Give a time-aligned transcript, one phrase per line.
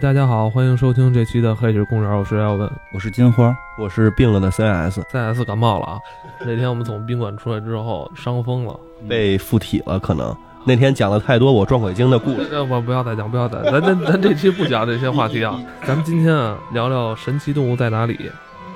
[0.00, 5.02] 大家好，欢迎收听这期的《黑水公园》，我是耀文，我是金花，我是病了的 CS。
[5.12, 5.98] CS 感冒了啊！
[6.40, 10.34] 那天我们从宾馆出来之后，伤风了，被附体了，可能
[10.64, 12.48] 那天讲了太多我撞鬼经的故事。
[12.50, 18.14] 呃，不不要再讲，不要再，咱咱咱这期不讲这些话题啊， 咱们今天啊聊聊《神奇动物在哪里》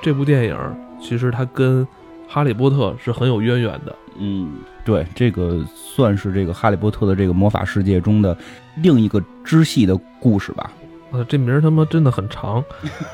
[0.03, 0.57] 这部电影，
[1.01, 1.83] 其实它跟
[2.29, 3.97] 《哈利波特》是很有渊源的。
[4.19, 8.37] 嗯，对，这个算是这个哈利波特的这个魔法世界中的
[8.77, 10.71] 另一个支系的故事吧。
[11.15, 12.63] 呃，这名儿他妈真的很长，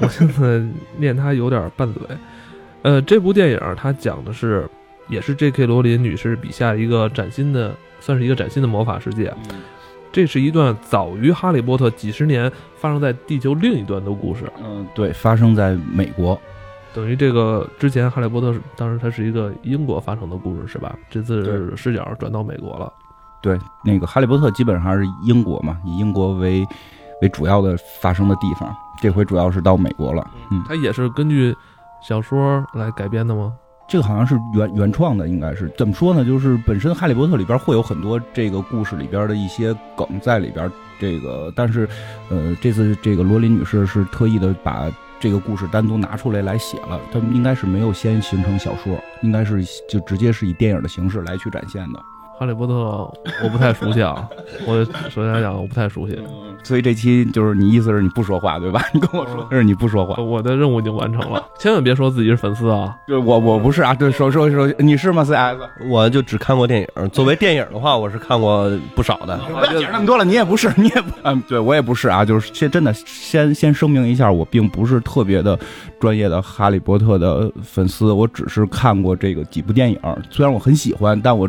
[0.00, 0.62] 我现在
[0.96, 2.02] 念它有点拌嘴。
[2.82, 4.66] 呃，这部电影它讲的是，
[5.08, 5.66] 也是 J.K.
[5.66, 9.32] 罗琳女士笔下一个崭新的，算是一个崭新的魔法世界。
[10.10, 14.50] 这是一段早于《哈利波特》几十年发生在地球另一端的故事。
[14.64, 16.40] 嗯，对，发生在美国。
[16.92, 20.96] 等于这个之前《哈利波特》当时它是一个英国发生的故事，是吧？
[21.10, 22.92] 这次视角转到美国了。
[23.42, 26.66] 对，那个《哈利波特》基本上是英国嘛，以英国为
[27.22, 28.74] 为主要的发生的地方。
[29.00, 30.26] 这回主要是到美国了。
[30.50, 31.54] 嗯，它也是根据
[32.02, 33.52] 小说来改编的吗？
[33.88, 36.24] 这个好像是原原创的，应该是怎么说呢？
[36.24, 40.70] 就是本身《哈利波特》里边会有很多这个故事里边的一些梗在里边。
[41.00, 41.88] 这个，但是，
[42.28, 47.00] 呃，这次这个罗琳女士是特意的把这个故事单独拿出来来写了。
[47.10, 52.00] 他们应该是没有先形成小说，应该是就直接是以电影的形式来去展现的。
[52.40, 54.26] 哈利波特我不太熟悉啊，
[54.66, 56.18] 我首先来讲我不太熟悉，
[56.62, 58.82] 所以这期就是你意思是你不说话对吧？
[58.94, 62.96] 你跟我说的是你不说话，我的任务已经完成了，千万别说自己是粉丝啊！
[63.06, 65.58] 对，我我不是啊，对，说说说你是吗？CS，
[65.90, 67.08] 我就只看过电影。
[67.10, 69.36] 作为电影的话，我是看过不少的。
[69.36, 75.58] 不要讲那么多了，你也不是，你也不，嗯，对我也不是啊，就是先真的先先声明一下，我并不是特别的
[76.00, 79.98] 专业的哈利波特的粉丝，我只是看过这个几部电影，
[80.30, 81.46] 虽然我很喜欢，但我。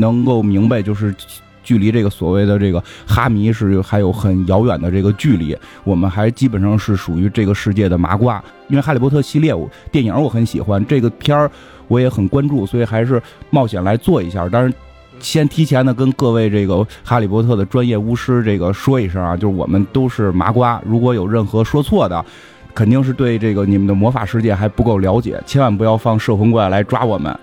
[0.00, 1.14] 能够明白，就是
[1.62, 5.56] 距离这个所谓的这个哈迷是还有很遥远的这个距离。
[5.84, 11.48] 我们还基本上是属于这个世界的麻瓜，因为《哈利波特》系列我电影我很喜欢，这个片儿
[11.86, 14.48] 我也很关注，所以还是冒险来做一下。
[14.50, 14.74] 但是
[15.20, 16.74] 先提前的跟各位这个
[17.04, 22.24] 《哈利波特》的专业巫师这个说一声啊，就是我们都是麻瓜，如果有任何说错的，
[22.74, 27.38] 肯定是对这个你们的魔法世界还不够了解，千万不要放摄魂怪来抓我们。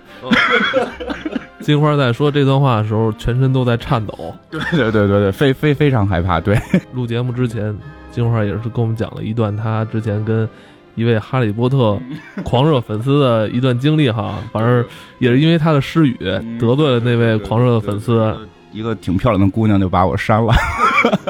[1.68, 4.34] 金花在说这段话的时候，全身都在颤抖。
[4.50, 6.40] 对对对对对，非非非常害怕。
[6.40, 6.58] 对，
[6.94, 7.76] 录节目之前，
[8.10, 10.48] 金花也是跟我们讲了一段她之前跟
[10.94, 12.00] 一位哈利波特
[12.42, 14.38] 狂热粉丝的一段经历哈。
[14.50, 14.82] 反正
[15.18, 16.16] 也是因为她的失语
[16.58, 18.34] 得罪了那位狂热的粉丝，
[18.72, 20.54] 一个挺漂亮的姑娘就把我删了。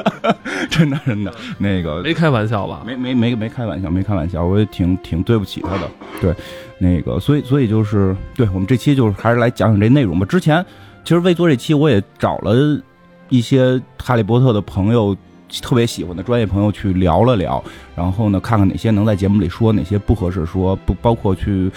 [0.71, 2.81] 真的真的，那个没开玩笑吧？
[2.85, 5.81] 没没没没开玩笑，没开玩笑，我也挺挺对不起她的。
[6.21, 6.33] 对，
[6.79, 10.25] 那个所以所以就是，对我们这期就是还是来讲讲这内容吧。
[10.25, 10.65] 之前
[11.03, 12.81] 其实为做这期，我也找了
[13.27, 15.15] 一些哈利波特的朋友，
[15.61, 17.61] 特别喜欢的专业朋友去聊了聊，
[17.95, 21.69] 然后呢，看看哪些能在节目里说，哪些不合适说，不包括去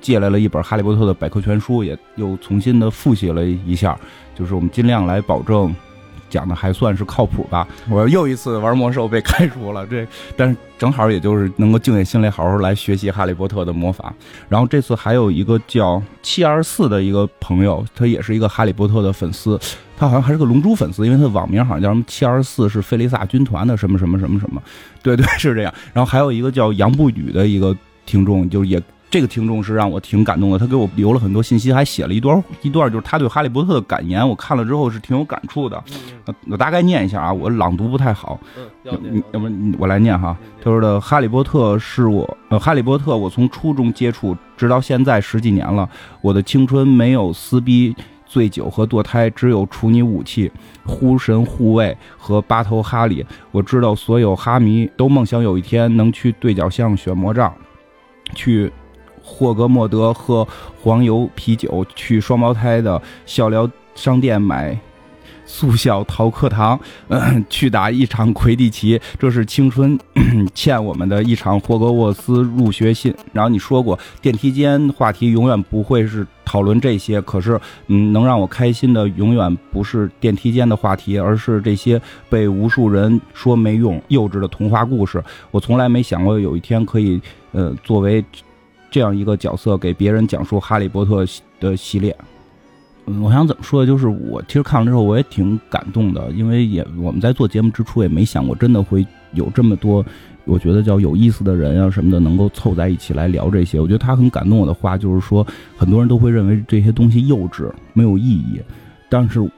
[0.00, 3.98] 借来了一本哈利波特的百科全书，也又重新的复习了一下，
[4.34, 5.74] 就是我们尽量来保证。
[6.28, 7.66] 讲的还算是靠谱吧？
[7.88, 10.06] 我又一次玩魔兽被开除了，这
[10.36, 14.12] 但是正好也就是能够静下心来好好来学习哈利波特的魔法。
[14.48, 19.58] 然后这次还有一个叫七二四的一个朋友，他也是一个哈利波特的粉丝，
[19.96, 24.62] 他好像还是个龙珠粉丝，因为他的网名好像叫什么七二四，是菲利萨军团的什么什么什么什么，
[25.02, 25.74] 对对是这样。
[25.92, 28.80] 然后还有一个叫杨不语的一个听众，就也。
[29.10, 34.28] 这个听众是让我挺感动的，他给我留了很多信息，还写了一段一段，就是他对哈利波特的感言。
[34.28, 35.82] 我看了之后是挺有感触的。
[36.46, 38.38] 我大概念一下啊，我朗读不太好，
[38.82, 40.36] 要不我来念哈。
[40.62, 45.88] 他说的：“哈利波特是我，呃，哈利波特我从初中接触，直到现在十几年了。
[46.20, 47.96] 我的青春没有撕逼、
[48.26, 50.52] 醉酒和堕胎，只有处女武器、
[50.84, 53.24] 呼神护卫和八头哈利。
[53.52, 57.50] 我知道所有哈迷都梦想有一天能去对角巷选魔杖，
[58.34, 58.70] 去。”
[59.28, 60.46] 霍格莫德喝
[60.82, 64.76] 黄油啤酒，去双胞胎的笑聊商店买
[65.44, 66.78] 速效逃课堂，
[67.08, 69.98] 嗯， 去打一场魁地奇，这是青春
[70.54, 73.14] 欠我们的一场霍格沃斯入学信。
[73.32, 85.22] 然后你说过，电梯间话题永远不会是讨论这些，可是，嗯，能让我开心的永远不是电梯间的话题，而是这些被无数人说没用、幼稚的童话故事。
[85.50, 87.20] 我从来没想过有一天可以，
[87.52, 88.24] 呃，作为。
[88.98, 91.24] 这样一个角色给别人讲述《哈利波特》
[91.60, 92.16] 的系列，
[93.06, 93.86] 嗯，我想怎么说呢？
[93.86, 100.04] 就是我其实看完之后我也挺感动的，因为也我们在做节目之初也没想过真的会有这么多，
[100.46, 103.78] 我觉得叫有意思的人啊什么的能够凑在一起来聊这些。
[103.78, 105.46] 我觉得他很感动我的话就是说，
[105.76, 108.60] 很多人都会认为这些东西幼稚没有意义，
[109.08, 109.48] 但是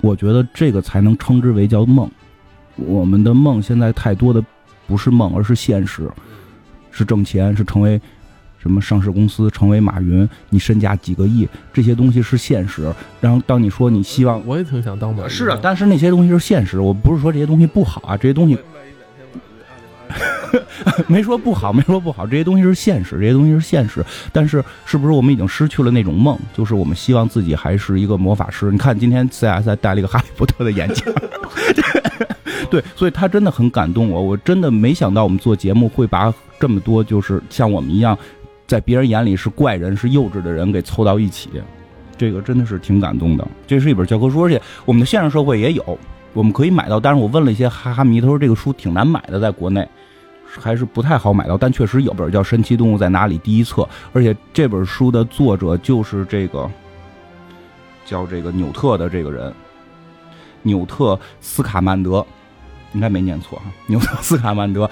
[0.00, 2.10] 我觉得这个才能称之为叫梦。
[2.76, 4.42] 我们的梦现在太多的
[4.86, 6.10] 不是梦，而是现实，
[6.90, 8.00] 是挣钱，是成为
[8.58, 12.92] 什么上市公司，成为马云，你身价几个亿，这些东西是现实。
[13.20, 15.30] 然后当你说你希望，我也挺想当马云。
[15.30, 18.58] 是啊，但是那些东西是现实，我不是说这些东西不好啊，这些东西
[21.06, 24.04] 没说不好，没说不好，这些东西是现实，这些东西是现实。
[24.32, 26.38] 但是是不是我们已经失去了那种梦？
[26.54, 28.70] 就是我们希望自己还是一个魔法师。
[28.72, 31.04] 你看今天 CS 还戴了一个哈利波特的眼镜。
[32.70, 38.18] 对，所以他真的很感动我，我真的没想到我们做节目会把这么多就是像我们一样，
[38.66, 41.50] 在别人眼里是怪人、是幼稚的人给凑到一起，
[42.16, 43.46] 这个真的是挺感动的。
[43.66, 45.98] 这是一本教科书，而且我们的现实社会也有，
[46.32, 46.98] 我们可以买到。
[46.98, 49.86] 但是我问了一些哈哈迷，他说这个书挺难买的，在国内
[50.46, 56.70] 还是不太好买到，但确实有本叫《神奇动物在哪里》第一册，而且这本书的作者就是这个
[58.04, 59.52] 叫这个纽特的这个人，
[60.62, 62.26] 纽特斯卡曼德。
[62.92, 64.88] 应该没念错哈，纽特斯卡曼德。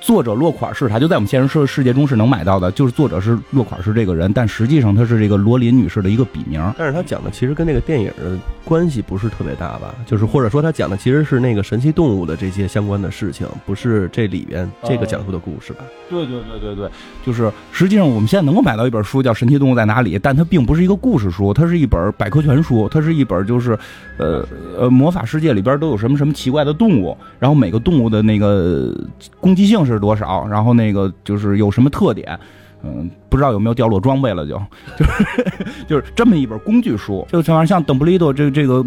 [0.00, 6.60] 作者落款是他，就在我们现实世世界中是能买到的，就是作者是落款是这个人，但实际上他是这个罗琳女士的一个笔名。
[6.78, 9.94] 但是他讲的其实跟那个电影的关系不是特别大吧？
[10.06, 15.84] 就是或者说他讲的其实是那个神奇动物的这些相关的事情，不是这里边这个讲述的故事吧？
[16.08, 16.90] 对对对对对，
[17.24, 23.78] 就是实际上我们现在能够买到一本书叫《神奇动物在哪里》，但它并不是一个故事书，它是一本百科全书，它是一本就是
[24.16, 24.42] 呃
[24.78, 28.96] 呃魔法世界里边都有什么什么奇怪的动物，然后每个动物的那个
[29.38, 29.89] 攻击性是。
[29.92, 30.46] 是多少？
[30.46, 32.38] 然后那个就是有什么特点？
[32.82, 34.46] 嗯，不知道有没有掉落装备了？
[34.46, 34.58] 就
[34.96, 37.26] 就是就是这么一本工具书。
[37.30, 38.82] 就像像邓布利多这这个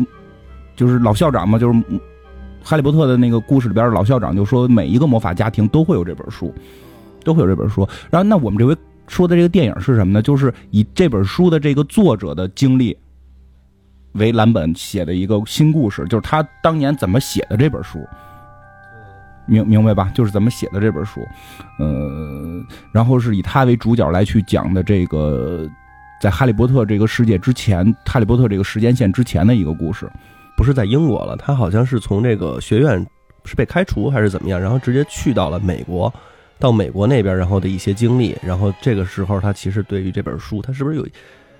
[0.75, 1.79] 就是老校长嘛，就是
[2.63, 6.51] 哈利波特的那个故事里边老校长就说，每一个魔法家庭都会有这本书，
[7.23, 7.87] 都会有这本书。
[8.09, 8.75] 然后那我们这回
[9.07, 10.21] 说的这个电影是什么呢？
[10.23, 12.97] 就是以这本书的这个作者的经历
[14.13, 17.99] 为蓝本写的一个新故事，就是他当年怎么写的这本书。
[19.45, 20.11] 明明白吧？
[20.13, 21.21] 就是怎么写的这本书，
[21.79, 25.69] 呃，然后是以他为主角来去讲的这个，
[26.21, 30.09] 在哈利波特这个世界之前，哈利波特这个时间线之前的一个故事，
[30.55, 33.05] 不是在英国了，他好像是从这个学院
[33.43, 36.13] 是被开除还是怎么样，然后直接去到了美国，
[36.57, 41.05] 到美国那边然后的一些经历，然后这个时候他其实对于这本书，他是不是有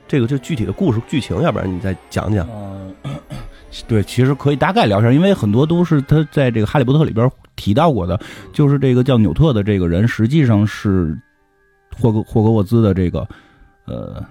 [0.07, 1.41] 这个就具体的故事剧情？
[1.41, 2.47] 要不然你再讲讲。
[3.87, 8.19] 对，其实可以大概聊一下，因为很多都是他在这个《哈利波特》里边提到过的，
[8.51, 11.17] 就是这个叫纽特的这个人，实际上是
[11.99, 13.27] 霍格霍格沃兹的这个
[13.85, 14.23] 呃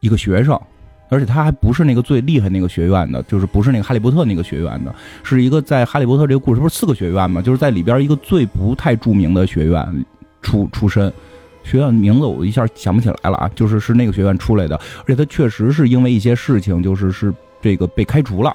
[0.00, 0.60] 一个学生，
[1.08, 4.92] 而且他还不是那个最厉害那个学院的，就是不是那个哈利波特那个学院的，
[5.22, 10.04] 是一个在哈利波特这个故事不是四个学院嘛，就是在里边一个最不太著名的学院
[10.42, 11.12] 出出身，
[11.62, 17.32] 学院名字我一下想不起来了啊，就是是那个学院出来的，而且他确实是因为一些事情，就是是。
[17.66, 18.54] 这个被开除了，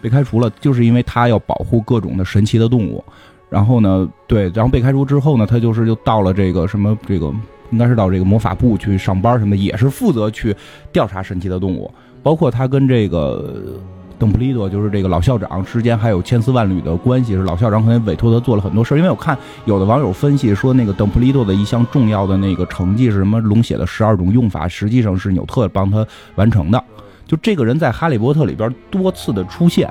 [0.00, 3.02] 被开除了，就是因为他要保护各种的神奇的动物。
[3.50, 7.26] 然后呢，对，然后被开除之后呢，他就是就到了这个什么这个，
[7.72, 10.54] 应该是到这个魔法部去上班什么，也是负责去
[10.92, 11.90] 调查神奇的动物。
[12.22, 13.80] 包括他跟这个
[14.18, 18.98] 邓布利多，就是这个老校长之间还有千丝万缕的关系，是老校长可能委托他做了很多事儿。
[18.98, 23.40] 因为我看有的网友分析说，那个邓布利多的一项重要的那个成绩是什么？
[23.40, 26.84] 龙血的十二种用法，实际上是纽特帮他完成的。
[27.28, 29.88] 就这个人在《哈利波特》里边多次的出现，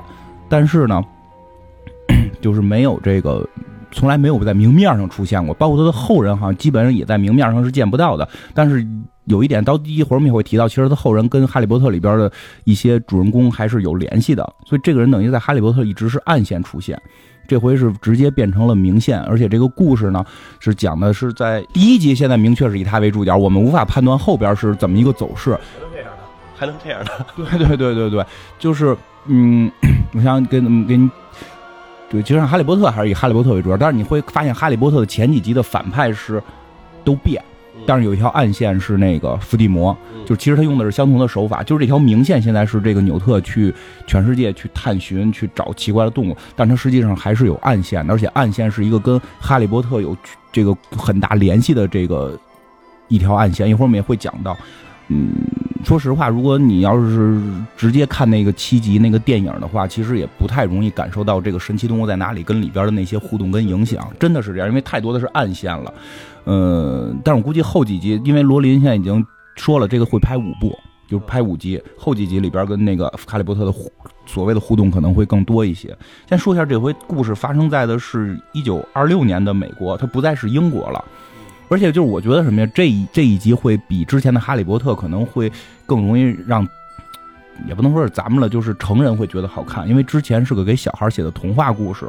[0.48, 1.02] 但是呢，
[2.42, 3.48] 就是没有这个，
[3.92, 5.54] 从来没有在明面上出现过。
[5.54, 8.28] 包括他的后人，好像基本上也在明面上是见不到的。
[8.52, 8.84] 但是
[9.26, 12.30] 有一点，到第一会儿我们也会提到，其实他后人跟《哈利波特》里边的
[12.64, 14.42] 一些主人公还是有联系的。
[14.66, 17.00] 所以这个人等于在《哈利波特》一直是暗线出现，
[17.46, 19.20] 这回是直接变成了明线。
[19.20, 20.24] 而且这个故事呢，
[20.58, 25.56] 是讲的是在第一集，现在明确是以他为主角，我们无法判断后边是怎么一个走势。
[26.58, 27.26] 还能这样的？
[27.36, 28.26] 对对对对对，
[28.58, 28.96] 就是
[29.26, 29.70] 嗯，
[30.12, 31.08] 我想跟给你，
[32.10, 36.42] 对，其实哈利波特还是以哈利波特为主，但是你会发现哈利波特的前几集的反派是
[37.04, 37.42] 都变，
[37.86, 39.96] 但是有一条暗线是那个伏地魔，
[40.26, 43.72] 就其实他用的是相同的手法，就是这条明线现在是这个纽特去
[44.06, 50.16] 全世界去探寻去找奇怪的动物，但他实际上还是有暗线的，而且暗线是一个跟哈利波特有
[50.50, 52.38] 这个很大联系的这个
[53.08, 54.56] 一条暗线，一会儿我们也会讲到。
[55.10, 55.30] 嗯，
[55.84, 57.40] 说实话，如果你要是
[57.76, 65.94] 直接看那个七集那个电影的话，其实也不太容易感受到这个神奇动物在哪里跟里边的那些互动跟影响，真的是这样，因为太多的是暗线了。
[66.46, 70.76] 嗯，但是我估计后几集，因为罗琳现在已经说了，这个会拍五部，
[71.08, 73.72] 就拍五集，后几集里边跟那个哈利波特的
[74.26, 75.96] 所谓的互动可能会更多一些。
[76.28, 81.04] 先说一下，这回故事发生在的是一九二六年的美国，它不再是英国了。
[81.68, 85.50] 而且就是我觉得什么呀，这一这一集会比之前的《哈利波特》可能会
[85.86, 86.66] 更容易让，
[87.66, 92.06] 也不能说是咱们了，就是成人会觉得好看，因为之前是个给小孩写的童话故事，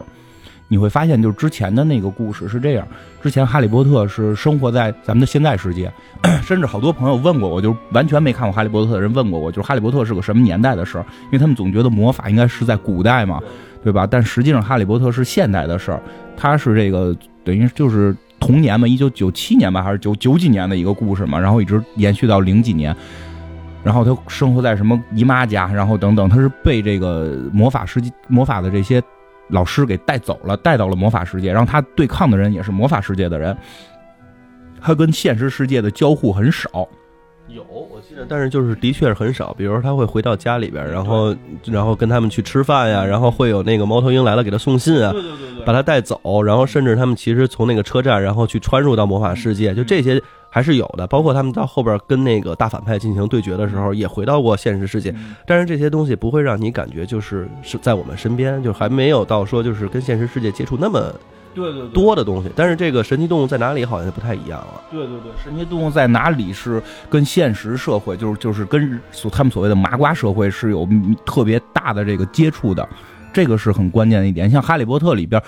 [0.68, 2.88] 你会发现，就是之前的那个故事是这样：
[3.22, 5.92] 之前哈利波特是生活在咱们的现在世界，
[6.42, 11.06] 甚至好多朋友问过我，就是完全没看过哈利波特的人问过我，就是哈利波特是个什么年代的事儿？
[11.26, 13.42] 因为他们总觉得魔法应该是在古代嘛，
[13.84, 14.08] 对吧？
[14.08, 16.00] 但实际上哈利波特是现代的事儿，
[16.38, 22.96] 它是这个等于就是童年嘛，一九九七年吧，还是九九几年的一个故事嘛，然后一直延续到零几年。
[23.82, 29.02] 然后他生活在什么姨妈家，然后等等，他是被这个魔法世界魔法的这些
[29.48, 31.52] 老师给带走了，带到了魔法世界。
[31.52, 33.56] 然后他对抗的人也是魔法世界的人，
[34.82, 36.88] 他跟现实世界的交互很少。
[37.56, 39.54] 有，我记得，但是就是的确是很少。
[39.58, 50.22] 比如说他会回到家里边，然后然后跟他们去吃饭呀，然后会有那个猫头鹰来了给他送信啊，对对对把他带走，然后甚至他们其实从那个车站，然后去穿入到魔法世界，就这些。
[50.52, 55.14] 还是有的，包括他们到后边跟那个大反派进行对决的时候，也回到过现实世界。
[55.46, 61.14] 但是这些东西不会让你感觉就是是在我们身边，就还没有到说就是跟现实世界接触那么
[61.60, 62.50] 对对多的东西。
[62.56, 64.82] 但是这个神奇动物在哪里好像就不太一样了。
[64.90, 70.88] 对对对，神奇动物在哪里是跟现实社会，就是就是跟所他们所谓的麻瓜社会是有
[71.26, 72.88] 特别大的这个接触的，
[73.34, 74.50] 这个是很关键的一点。
[74.50, 75.42] 像《哈利波特》里边，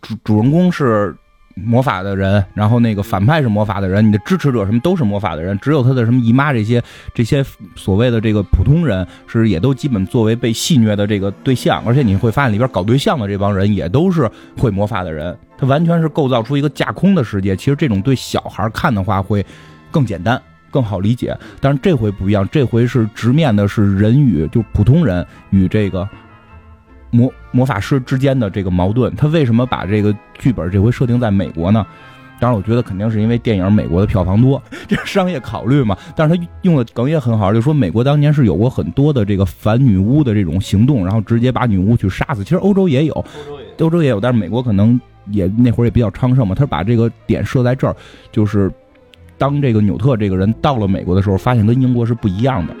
[0.00, 1.16] 主主人公是。
[1.58, 6.82] 魔法的人，然后那个反派是魔法的人，你的支持者什么都是魔法的人，只有他的什么姨妈这些
[7.14, 7.42] 这些
[7.74, 17.56] 所谓的这个普通人是也都基本作为被戏虐的这个对象，而且你会发现里边搞对象的这帮人也都是会魔法的人，他完全是构造出一个架空的世界。
[17.56, 19.44] 其实这种对小孩看的话会
[19.90, 26.08] 更简单、更好理解，但是这回不一样，这回是直面的是人与就普通人与这个。
[27.12, 31.86] 魔魔法师之间的这个矛盾，他为什么把这个剧本这回设定在美国呢？
[32.38, 35.96] 当然，我觉得肯定是因为电影美国的票房多， 这是商业考虑嘛。
[36.14, 42.42] 但是他用的梗也很好，就说美国当年是有过很多的这个反女巫的这种行动，然后直接把女巫去杀死。
[42.42, 43.24] 其实欧洲也有，
[43.78, 46.54] 欧洲也有，但是美国可能也那会儿也比较昌盛嘛。
[46.54, 47.94] 他把这个点设在这儿，
[48.30, 48.70] 就是
[49.38, 52.74] 当这个纽特这个人到了美国的时候，发现跟英国是不一样的，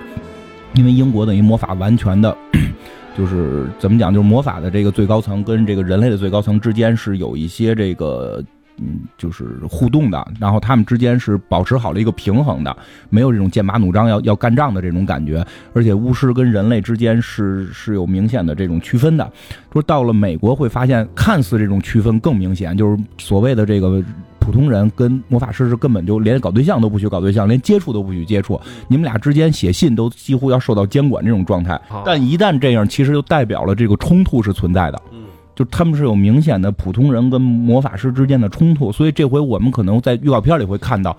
[0.74, 2.36] 因为英国等于魔法完全的。
[3.16, 8.44] 就是怎么讲，就是魔法的这个最高层跟这个人类的最高层之间是有一些这个，
[8.78, 12.76] 嗯，就是互动的，然后他们之间是保持好了一个平衡的，
[13.08, 19.30] 没有这种剑拔弩张要要干仗的这种感觉，而且巫师跟人类之间是是有明显的这种区分的。
[19.72, 24.02] 说到了美国会发现，看似这种区分更明显，就是所谓的这个。
[24.38, 28.60] 普通人跟魔法师是根本就连搞对象都不许搞对象，连接触都不许接触。
[28.86, 31.76] 你们俩之间写信都几乎要受到监管这种状态。
[32.04, 35.02] 但一旦这样，其实就代表了这个冲突是存在的。
[35.10, 35.24] 嗯，
[35.56, 38.92] 就他们是有明显的普通人跟魔法师之间的冲突。
[38.92, 41.16] 所以这回我们可能在预告片里会看到，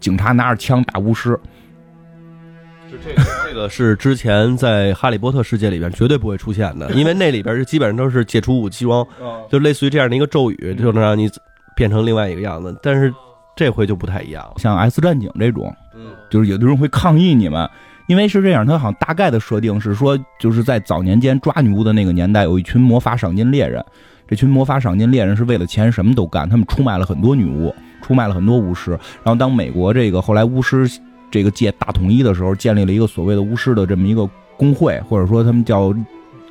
[0.00, 1.38] 警察拿着枪打巫师。
[2.90, 9.06] 就这个，这个是之前在哈利波特世界里边绝对不会出现的， 因为那里边是基本上都是解除武器装，
[9.48, 11.30] 就类似于这样的一个咒语，就能让你。
[11.76, 13.12] 变成另外一个样子，但是
[13.54, 14.54] 这回就不太一样了。
[14.56, 17.68] 像《S 战警》这种，嗯，就是有的人会抗议你们，
[18.06, 23.84] 因为是这样，他好像大概的设定是说，就是在早年间抓女巫的那个年代，有一群魔法赏金猎人，
[24.28, 28.90] 这群魔法赏金猎人是为了钱什么都干，他们出卖了很多女巫，出卖了很多巫师。
[29.22, 30.88] 然后当美国这个后来巫师
[31.30, 35.92] 这个界大统一的时候，建立了一个所谓的巫师的这么一个工会，或者说他们叫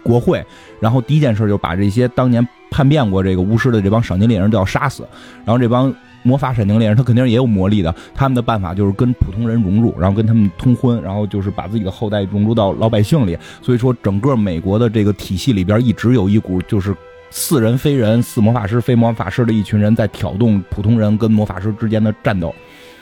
[0.04, 0.46] 国会。
[0.80, 2.48] 然后第一件事就把这些当年。
[2.72, 5.08] 叛变过这个巫师的这帮赏金猎人都要杀死，
[5.46, 5.94] 然后这帮
[6.26, 13.38] 魔法闪电猎人他肯定也有魔力的，他们的办法就是跟普通人融入，然后跟他们通婚，然后就是把自己的后代融入到老百姓里。
[13.62, 16.96] 所以说，整个美国的这个体系里边一直有一股就是
[17.30, 22.54] 似人非人、似魔法师非魔法师的一群人在挑动普通人跟魔法师之间的战斗。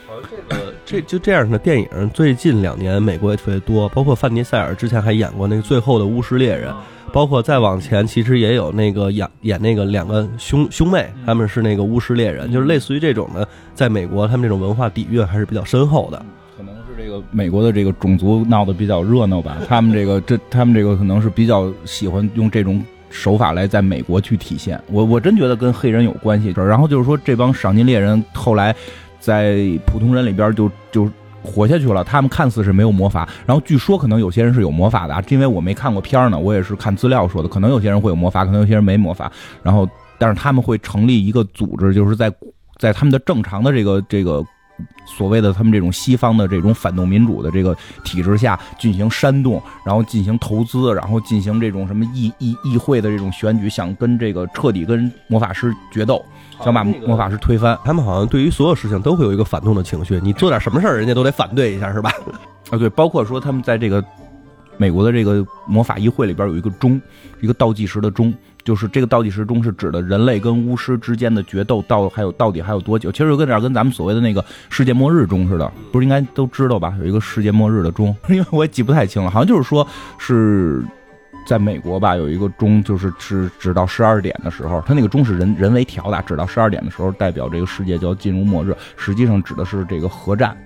[0.05, 6.71] 好像这个这就这样的电影最近两年美国也特别多，包括范迪塞尔之前还演过那个《最后的巫师猎人》。
[7.11, 16.17] 包括再往前，其实也有那个演演那个两个兄兄妹，他们是那个巫师猎人，就是类似于这种的，在美国他们这种文化底蕴还是比较深厚的。
[16.57, 24.81] 可能是这个美国的这个种族闹得比较热闹吧，他们这个这他们这个可能是比较喜欢用这种手法来在美国去体现。
[24.87, 26.51] 我我真觉得跟黑人有关系。
[26.57, 28.75] 然后就是说这帮赏金猎人后来
[29.23, 31.09] 在普通人里边就就。
[31.45, 39.29] 活下去了，他们看似是没有魔法，然后据说可能有些人是有魔法的，因为我没看过片呢，我也是看资料说的，可能有些人会有魔法，可能有些人没魔法，
[39.61, 39.85] 然后
[40.17, 42.31] 但是他们会成立一个组织，就是在
[42.79, 44.41] 在他们的正常的这个这个
[45.05, 47.75] 所谓的他们这种西方的这种反动民主的这个
[48.05, 56.23] 体制下进行煽动，然后进行投资，然后进行这种什么议议议会的这种选举，想跟这个彻底跟魔法师决斗。
[56.61, 60.19] 想把魔法师推翻，他们好像对于所有事情都会有一个反动的情绪。
[60.23, 62.11] 你做点什么事儿，人家都得反对一下，是吧？
[62.69, 64.03] 啊，对，包括说他们在这个
[64.77, 66.99] 美国的这个魔法议会里边有一个钟，
[67.41, 68.33] 一个倒计时的钟，
[68.63, 73.11] 就是这个倒计时钟是指的人类跟巫师之间的决斗到还有到底还有多久？
[73.11, 76.93] 其实有点跟咱们所谓的那个世界末日钟似的，不是应该都知道吧？
[76.99, 79.85] 有一个世界末日的钟， 因为我也记不太清了，好像就是说
[80.17, 80.83] 是
[81.45, 90.57] 在美国吧，有一个钟就是指指到十二点的时候，它那个钟是人人为调的，指到十二点的时候代表这个世界就要进入末日，实际上指的是这个核战。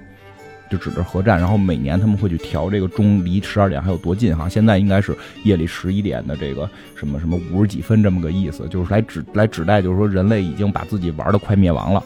[0.69, 5.15] 就指着核战，然后每年他们会去调这个钟离十二点还有多近哈，现在应该是
[5.46, 12.03] 夜里十一点的这个什么什么五十几分这么个意思，就是来指来指代，就是说人类已经把自己玩的快灭亡了，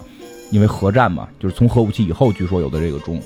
[0.51, 3.19] 因为核战嘛，就是从核武器以后据说有的这个钟。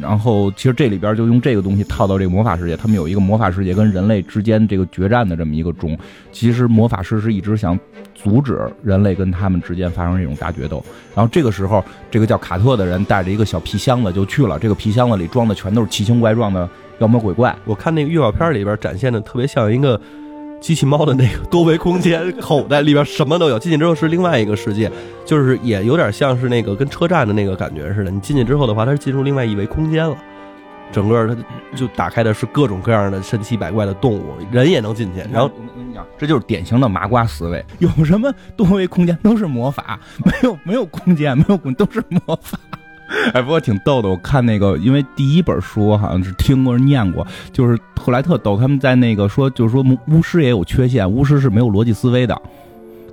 [0.00, 5.98] 然后，其实这里边就用这个东西套到这个魔法世界，他们有一个魔法世界跟人类之间这个决战的这么一个钟。
[6.30, 7.78] 其实魔法师是一直想
[8.14, 10.84] 阻止人类跟他们之间发生这种大决斗。
[11.14, 16.68] 然后这个时候，这个叫卡特的人带着一个小皮箱子就去了，这个皮箱子里装的全都是奇形怪状的
[17.00, 17.54] 妖魔鬼怪。
[17.64, 20.00] 我看那个预告片里边展现的特别像一个。
[20.60, 24.90] 机器猫的那个多维空间 口袋里边什么都有，进去之后是另外一个世界，
[25.24, 28.10] 就是也有点像是那个跟车站的那个感觉似的。
[28.10, 30.16] 你进去之后的话，它是进入另外一维空间了，
[30.90, 35.20] 整个它就打开的是各种各样的神奇百怪的动物，人也能进去。
[35.32, 42.58] 然后我跟你讲，这就是典型的麻瓜思维，有什么多维空间都是魔法，没有没有空间，没有空都是魔法。
[43.32, 44.08] 哎，不过挺逗的。
[44.08, 48.58] 我看那个，因为第一本书好像是听过、念过，就是后来特逗。
[48.58, 52.40] 他们在那个说，就是说巫师也有缺陷，巫师是没有逻辑思维的。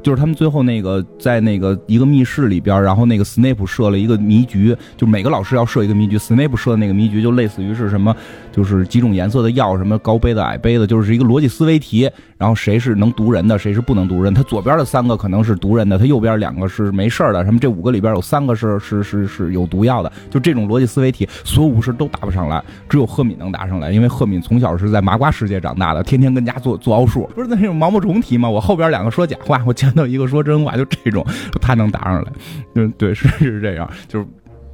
[0.04, 6.16] 就是他们最后那个在那个一个密室里边，然后那个斯内普设了一个迷局，就每个老师要设一个迷局。
[6.16, 8.16] 斯内普设的那个迷局就类似于是什么，
[8.56, 12.10] 就是几种颜色的药，什么高杯子、矮杯子，就是一个逻辑思维题。
[12.38, 14.34] 然后谁是能毒人的，谁是不能毒人？
[14.34, 17.44] 他左边的三个可能是毒人的，他右边两个是没事的。
[17.46, 27.30] 什么这五个里边有三个是是是是有毒药的，就这种逻辑思维题，所有武士都答不上来，只有赫敏能答上来，因为赫敏从小是在麻瓜世界长大的，天天跟家做做奥数。
[27.34, 28.50] 不是那种毛毛虫题吗？
[28.50, 31.26] 我后边两个说假话，我前头一个说真话，就这种，
[31.62, 32.32] 他能答上来。
[32.76, 34.26] 嗯，对，是是这样，就是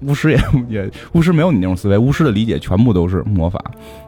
[0.08, 3.64] 巫师也也巫师没有你那种思维，巫师的理解全部都是魔法，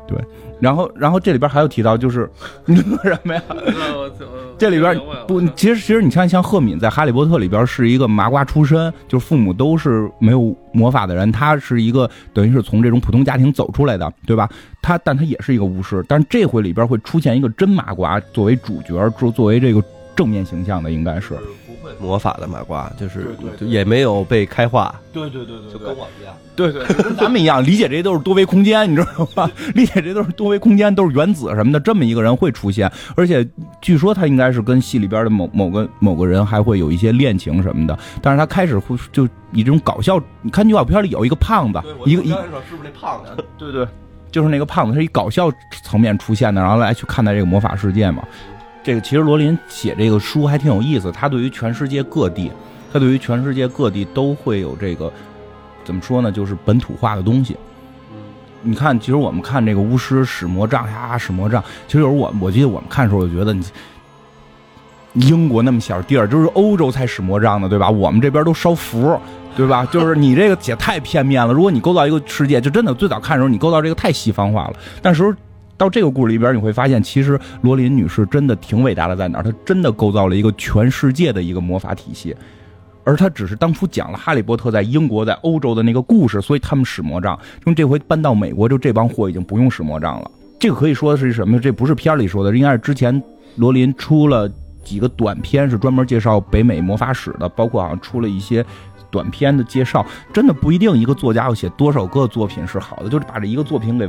[0.07, 0.17] 对。
[0.59, 2.29] 然后，然后这里边还有提到，就是
[2.65, 3.41] 你乐什么呀？
[4.57, 14.49] 这里边不，其实其实你看，像赫敏在《哈利波特》里边是一个麻瓜出身，就是父母都是没有魔法的人，他是一个等于是从这种普通家庭走出来的，对吧？
[14.81, 19.83] 他，但他也是一个巫师，但是这回里边会出现一个真麻瓜作为主角，作作为这个
[20.15, 21.33] 正面形象的，应该是。
[21.99, 29.49] 魔法的麻瓜就是也没有被开化，对对对对，就跟我一样，对对，跟咱们一样，理解这些都是多维空间，你知道吗？
[29.75, 33.47] 理解这都是多维空间，都是原子什么的，这么一个人会出现，而且
[33.81, 43.43] 据说他应该是跟戏里边的某某个某个人还会有一些恋情什么的，但是他开始会就以这种搞笑，你看预告片里有一个胖子，一个一，是不是那胖子？
[43.57, 43.87] 对对，
[44.31, 45.51] 就是那个胖子，是以搞笑
[45.83, 48.23] 层面出现的，然后来去看待这个魔法世界嘛。
[48.83, 52.51] 这个其实罗琳写这个书还挺有意思，他对于全世界各地，
[52.91, 55.09] 他对于全世界各地都会有这个
[55.85, 56.29] 怎么说呢？
[56.29, 57.55] 就是本土化的东西。
[58.61, 63.65] 你看，其实我们看这个巫师使魔杖呀，使魔杖，其实有时候我我记得我们看的时候，我觉得你
[65.13, 67.89] 英国那么小地儿，就是欧洲才使魔杖呢，对吧？
[67.89, 69.17] 我们这边都烧符，
[69.55, 69.85] 对吧？
[69.91, 71.53] 就是你这个写太片面了。
[71.53, 74.73] 如果你构造一个世界，就真的最早看的时候，你构造这个太西方化了。
[75.01, 75.33] 但是。
[75.75, 79.43] 到这个故事里边，你会发现，其实罗琳女士真的挺伟大的，在哪儿？
[79.43, 82.35] 她真的构造了一个全世界的一个魔法体系，
[83.03, 87.37] 而她只是当初讲了《哈利波特》在英国、在欧洲的那个故事，所以他们使魔杖。
[87.65, 90.31] 用这回搬到美国，就这帮货已经不用使魔杖了。
[90.59, 91.59] 这个可以说的是什么？
[91.59, 93.21] 这不是片里说的，应该是之前
[93.55, 94.49] 罗琳出了
[94.83, 98.63] 几个短片，是专门介绍北美魔法史的，包括好像出了一些
[99.09, 100.05] 短片的介绍。
[100.31, 104.07] 真的不一定一个作家要写多少个作品是好的，就是把这一个作品给。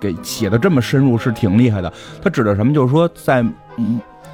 [0.00, 1.92] 给写的这么深入是挺厉害的。
[2.22, 2.72] 他指的什么？
[2.72, 3.44] 就是说，在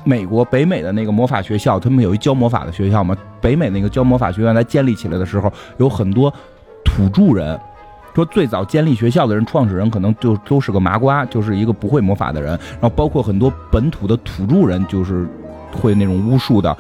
[0.04, 3.16] 美国北美的那个魔法学校，他们有一教魔法的学校嘛。
[3.40, 6.32] 北美那个教魔法学院在建立起来的时候，有很多
[6.84, 7.58] 土著人。
[8.14, 12.58] 说最早建立学校的人，创始人可能就都是个麻瓜，就是一个不会魔法的人。
[12.80, 15.28] 然后包括很多本土的土著人，就是
[15.70, 16.74] 会那种巫术的。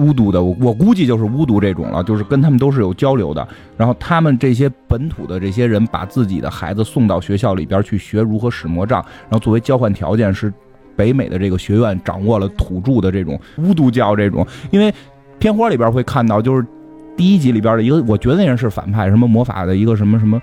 [0.00, 3.46] 巫毒的，我我估计就是巫毒这种了，就是跟他们都是有交流的。
[3.76, 10.52] 然后他们这些本土的这些人，把自己的孩子送到学校里边去学如何使魔杖，然后作为交换条件是，
[10.96, 14.46] 北美的这个学院掌握了土著的这种巫毒教这种。
[14.70, 14.92] 因为
[15.38, 16.66] 片花里边会看到，就是
[17.16, 20.40] 第一集里边的一个，我觉得那人是反派，什么魔法的一个什么什么，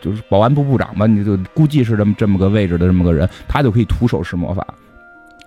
[0.00, 4.66] 就是保安部部长吧，你就估计是这么这么个位置的这么个人，他就可以徒手使魔法。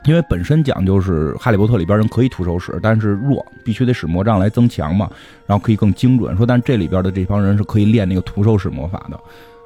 [0.06, 5.10] 因为本身讲就是《哈利波特》里边人可以徒手使，但是弱，必须得使魔杖来增强嘛，
[5.46, 6.36] 然后可以更精准。
[6.38, 9.20] 说，但这里边的这帮人是可以练那个徒手使魔法的。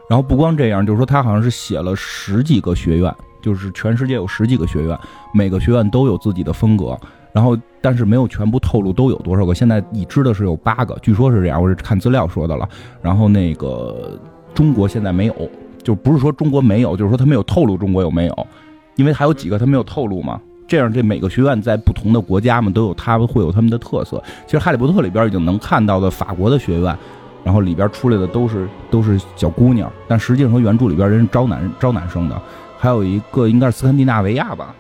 [0.10, 4.98] 然后不光这样，就是说他好像是写了十几个学院，就是全世界有十几个学院，
[5.34, 6.98] 每个学院都有自己的风格。
[7.32, 12.67] 然后但是没有全部透露都有多少个，现在已知的是有八个，据说是这样，我是看资料说的了。
[13.02, 14.19] 然后那个
[14.54, 15.50] 中国现在没有，
[15.82, 18.48] 就不是说中国没有，就是说他没有透露中国有没有，
[18.95, 20.39] 因为还有几个他没有透露嘛。
[20.65, 24.23] 这样，这每个学院在不同的国家嘛，都有他们会有他们的特色。
[24.47, 26.97] 其实《哈利波特》里边已经能看到的法国的学院，
[27.43, 32.41] 然后里边出来的都是都是小姑娘，但实际上原著里边人是招男招男生的。
[32.77, 34.73] 还有一个应该是斯堪的纳维亚吧，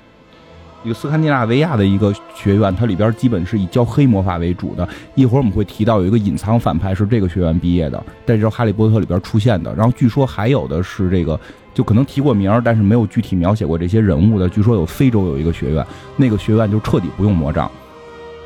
[0.83, 4.87] 一个斯堪的纳维亚的一个学院，它里边基本是以教黑魔法为主的。
[5.15, 9.75] 一会儿我们会提到有一个隐藏反派是这个学院毕业的，在这《哈利波特》里边出现的。
[9.75, 11.39] 然后据说还有的是这个。
[11.73, 14.47] 就可能提过名，但是没有具体描写过这些人物的。
[14.49, 17.69] 据说有非洲有一个学院，那个学院就彻底不用魔杖，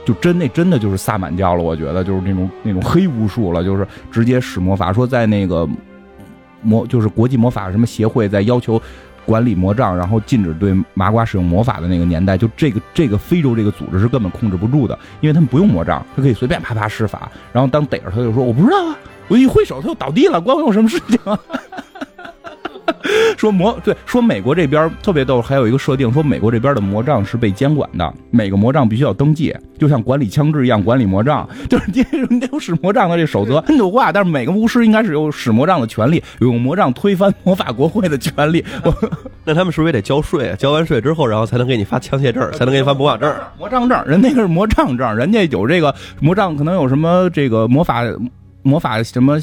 [0.05, 1.61] 就真那真的就是萨满教了。
[1.61, 4.93] 我觉得就是那种那种黑巫术了，就是直接使魔法。
[4.93, 5.67] 说在那个
[6.61, 8.81] 魔就是国际魔法什么协会在要求
[9.25, 17.29] 管理魔杖，然后禁止对麻瓜使用魔法的那个年代，就这个这个非洲这个组织是根本控制不住的，因为他们不用魔杖，他可以随便啪啪施法。
[17.51, 18.95] 然后当逮着他就说我不知道啊，
[19.27, 21.37] 我一挥手他就倒地了，关我有什么事情啊？
[23.38, 32.05] 说魔对说美国这边特别逗，还有一个设定说美国这边的魔杖是被监管的，每个魔杖必须要登记，就像管理枪支一样管理魔杖， 就是你
[32.38, 38.63] 你有使魔杖的这守则很有话，但是每个巫师应该是有使魔杖的权利，有用魔杖推翻魔法国会的权利。
[39.45, 40.53] 那他们是不是也得交税？
[40.57, 44.03] 交完税之后，然后才能给你发枪械证，才能给你发魔法证、魔杖证？
[44.05, 48.03] 人那个是魔杖证，人家有这个魔杖，可能有什么这个魔法
[48.63, 49.38] 魔法什么。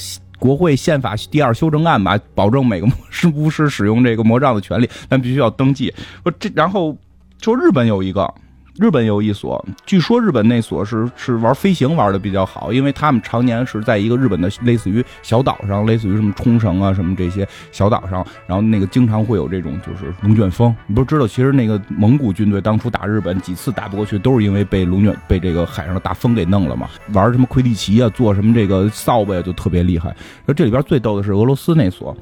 [0.44, 5.90] 国会宪法第二修正案吧，保证每个师巫师使用这个魔杖的权利，但必须要登记。
[6.22, 6.94] 说这，然后
[7.40, 8.34] 说日本有一个。
[8.76, 20.74] 日本有一所，据说日本那所是是玩飞行玩的比较好，因为他们常年是在一个日本的类似于小岛上，类似于什么冲绳啊什么这些小岛上，然后那个经常会有这种就是龙卷风。
[20.88, 26.88] 你不知道，其实那个蒙古军队当初打日本几次打不过去，都是因为被龙卷被这个海上的大风给弄了嘛。
[27.12, 30.12] 玩什么魁地奇啊，做什么这个扫把呀，就特别厉害。
[30.46, 32.16] 说这里边最逗的是俄罗斯那所。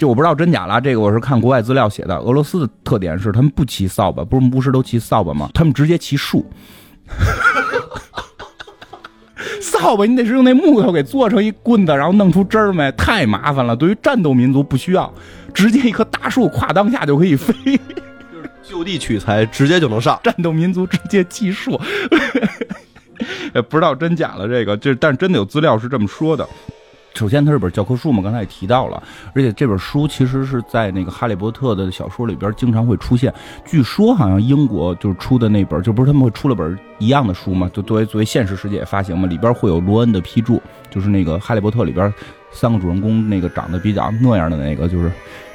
[0.00, 2.16] 就我不知道真假了，这个我是看国外资料写的。
[2.16, 5.50] 俄罗斯的特点是他们不骑扫把，不是巫师都骑扫把吗？
[5.52, 6.50] 他们直接骑树。
[9.60, 12.90] 扫把你得是用那木头给做成一棍子，然后弄出汁儿没？
[12.92, 13.76] 太麻烦了。
[13.76, 15.12] 对于战斗民族不需要，
[15.52, 20.18] 直接一棵大树跨当下就可以飞，就是就地取材，直接就能上。
[20.22, 21.78] 战斗民族直接骑树，
[23.54, 24.48] 也 不知道真假了。
[24.48, 26.48] 这个就但是真的有资料是这么说的。
[27.14, 29.02] 首先，它是本教科书嘛，刚才也提到了，
[29.34, 33.32] 而且这本书其实是在那个《哈利波特》的小说里边经常会出现。
[33.66, 42.12] 据说好像英国就是出的那本，就不是他们会出了本一样的书嘛，就作为作为现实世界发行嘛，里边会有罗恩的批注，就是那个《哈利波特》里边
[42.52, 45.12] 三个主人公那个长得比较那样的那个，就是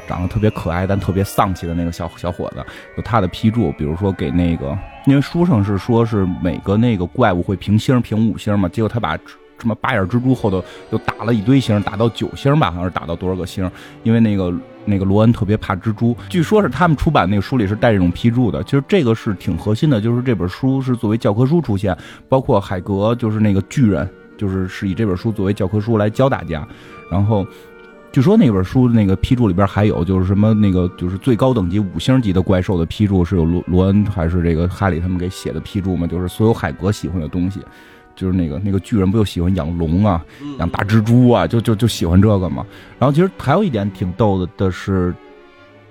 [0.08, 2.64] 长得特别可爱但特别丧气的那个小小伙子，
[2.98, 9.18] 有他的批注，比如说给那个，因为书上是说是每个那个怪物会评星评五星嘛，结果他把。
[9.60, 13.70] 什么八眼蜘蛛后头又打了一堆星，打到九星吧，好像是打到多少个星？
[14.04, 14.54] 因为那个
[14.86, 18.64] 那个罗恩特别怕蜘蛛，据说是他们出版那个书里是带这种批注的。
[18.64, 26.68] 其实这个是挺核心的，就是这本书是作为教科书出现，包括海格就是那个巨人，就是是以这本书作为教科书来教大家。
[27.10, 27.46] 然后
[28.12, 36.06] 据说那本书那个批注里边还有就是什么那个就是最高等级五星级的怪兽的批注是有罗罗恩还是这个哈利他们给写的批注吗？
[36.06, 37.62] 就是所有海格喜欢的东西。
[38.16, 40.24] 就是那个那个巨人不就喜欢养龙啊，
[40.60, 42.66] 养大蜘蛛啊，就就就喜欢这个嘛。
[42.98, 45.14] 然后其实还有一点挺逗的的是，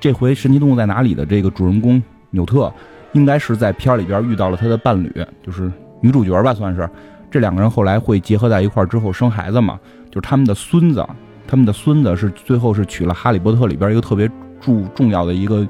[0.00, 2.72] 这回《神奇动物在哪里》的这个主人公纽特，
[3.12, 6.88] 应该是在片里边遇到了他的伴侣，就是女主角吧，算是。
[7.30, 9.78] 这两个人后来会结合在一块儿之后生孩子嘛？
[10.08, 11.04] 就是他们的孙子，
[11.48, 15.66] 他们的孙子是最后是娶了《哈利波特》里边一个特别重重要的一个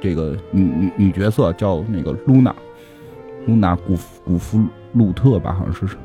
[0.00, 2.52] 这个女女女角色，叫那个露娜，
[3.46, 4.66] 露娜古古夫。
[4.92, 5.96] 路特吧，好像是，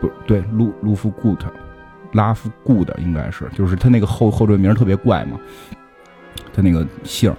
[0.00, 1.50] 不是对，路路夫古特，
[2.12, 5.38] 拉夫古的应该是，就是他那个后后缀名特别怪嘛，
[6.52, 7.34] 他那个姓，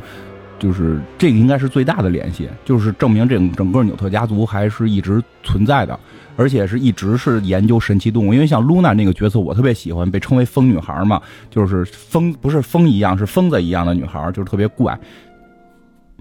[0.59, 5.99] 就是这个应该是最大的联系，就是证明这整个纽特家族还是一直存在的，
[6.35, 14.97] 而且是一直是研究神奇动物，因为像露娜那个角色我特别喜欢，被称为疯女孩嘛，就是疯不是疯一样，是疯子一样的女孩，就是特别怪，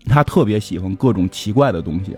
[0.06, 2.16] 她特别喜欢各种奇怪的东西。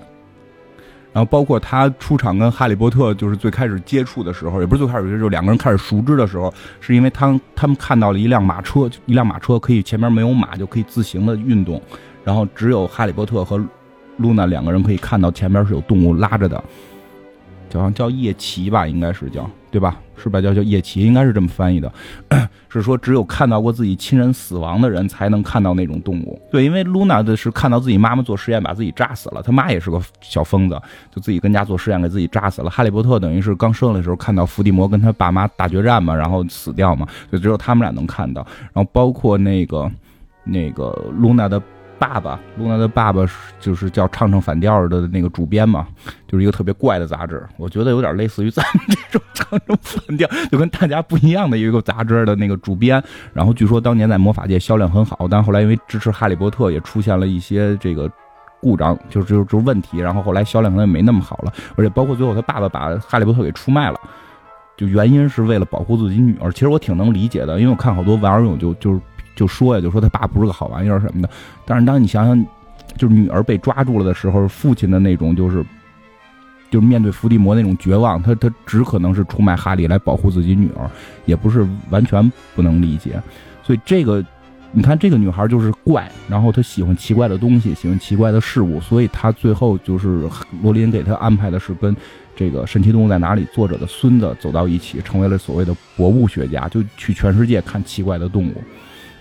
[1.15, 11.81] 然后包括他出场跟哈利波特就是最开始接触的时候，也不是最开始，就两个人开始熟知的时候，是因为他他们看到了一辆马车，一辆马车可以前面没有马就可以自行的运动，
[12.25, 13.65] 然后只有哈利波特和
[14.17, 16.57] 露娜两个人可以看到前面是有动物拉着的，
[17.73, 20.01] 好像叫夜骑吧，应该是叫对吧？
[20.17, 20.41] 是吧？
[20.41, 21.93] 叫叫叶奇，应该是这么翻译的，
[22.69, 26.41] 是说只有看到过自己亲人死亡的人才能看到那种动物。
[26.51, 30.81] 对，因为露娜的是看到自己妈妈做实验把自己炸死了，他妈也是个小疯子，
[31.15, 32.71] 就自己跟家做实验给自己炸死了。
[32.71, 38.47] 哈利波特等于是刚生的时候看到伏地魔跟他爸妈大决战嘛，然后死掉嘛，就只有他们俩能看到。
[38.73, 39.91] 然后包括那个
[40.45, 41.61] 那个露娜的。
[41.99, 43.25] 爸爸，露娜的爸爸
[43.61, 45.87] 就是叫唱唱反调的那个主编嘛，
[46.27, 53.03] 就是一个特别怪的杂志，我觉得有点类似于咱们这种唱唱反调，就跟大家不一样的一个杂志的那个主编。
[53.33, 58.11] 然后据说当年在魔法界销量很好，但后来因为支持哈利波特也出现了一些这个
[58.61, 61.53] 故障，就是就就问题，然后后来销量可能也没那么好了。
[61.77, 63.99] 而且包括最后他爸爸把哈利波特给出卖了，
[64.77, 66.53] 就原因是为了保护自己女儿。
[66.53, 69.01] 其实我挺能理解的，因为我看好多网友就就是。
[69.35, 71.29] 就说呀，就说他爸不是个好玩意儿什么的。
[71.65, 72.47] 但是当你想想，
[72.97, 75.65] 就是女儿被抓住了的时候，父亲的那种就是，
[76.71, 80.89] 就是面对伏地魔那种绝望，他他只可能是出卖哈利来保护自己女儿，
[81.25, 83.21] 也不是完全不能理解。
[83.63, 84.25] 所以这个，
[84.73, 90.29] 你看这个女孩就是怪，然后她喜欢奇怪的东西，喜欢奇怪的事物，所以她最后就是
[90.63, 91.97] 罗琳给她安排的是跟
[92.37, 98.55] 这个《神奇动物在哪里》作者的孙子走到一起，成为了所谓的博物学家，就去全世界看奇怪的动物。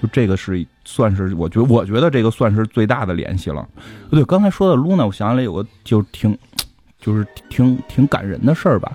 [0.01, 3.67] 就这个是算是，我觉得我觉得这个算是最大的联系了。
[4.11, 6.37] 对，刚才说的露娜，我想起来有个就挺，
[6.99, 8.91] 就是挺挺感人的事儿吧。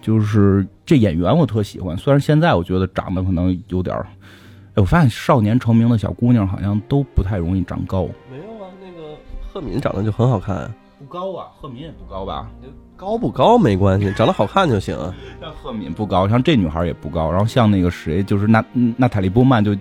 [0.00, 4.06] 就是这演员我特喜欢，虽然现在我觉得长得可能有点儿，
[4.74, 8.08] 哎，我发现少年成名的小姑娘好像都不太容易长高。
[8.30, 9.16] 没有啊，那个
[9.52, 10.72] 赫敏长得就很好看。
[11.02, 12.48] 不高啊，赫敏也不高吧？
[12.96, 14.96] 高不高没关系，长得好看就行。
[15.40, 17.28] 像赫敏不高，像这女孩也不高。
[17.30, 18.64] 然后像那个谁，就是娜
[18.96, 19.76] 娜塔莉波曼，就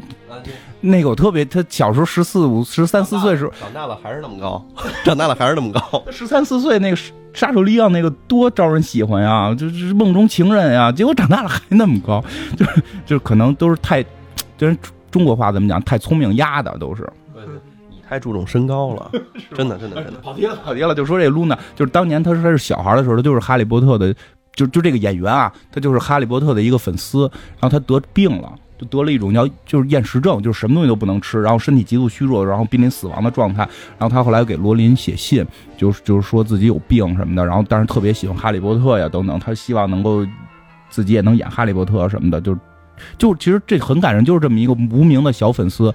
[0.80, 4.66] 那个我特别，她小时候十四五、十三四岁时候，长大了还是那么高，
[5.06, 6.04] 长大了还是那么高。
[6.10, 6.98] 十三四岁那个
[7.34, 10.92] 杀手利昂那个多招人喜欢呀，就是梦中情人呀。
[10.92, 12.24] 结果长大了还那么高，
[12.58, 14.04] 就是就是可能都是太，
[14.58, 14.76] 就是
[15.12, 17.08] 中国话怎么讲，太聪明压的都是。
[18.12, 19.10] 太注重身高了，
[19.56, 20.94] 真的，真的，真的跑题了，跑题了。
[20.94, 24.14] 就说这露娜，就是当年他说他是小孩的时候，他就是哈利波特的，
[24.54, 27.22] 就就这个演员啊，他就是哈利波特的一个粉丝。
[27.58, 33.62] 然后他得病了，就得了一种叫就是厌食症，就是什么东西都不能吃，然后身体极度虚弱，然后濒临死亡的状态。
[33.98, 35.48] 然后他后来给罗琳写信，
[35.78, 40.28] 就是就是说自己有病什么的，然后但是特别喜欢哈利波特呀等等，他希望能够
[40.90, 42.58] 自己也能演哈利波特什么的，就
[43.18, 45.94] 就其实这很感人，就是这么一个无名的小粉丝。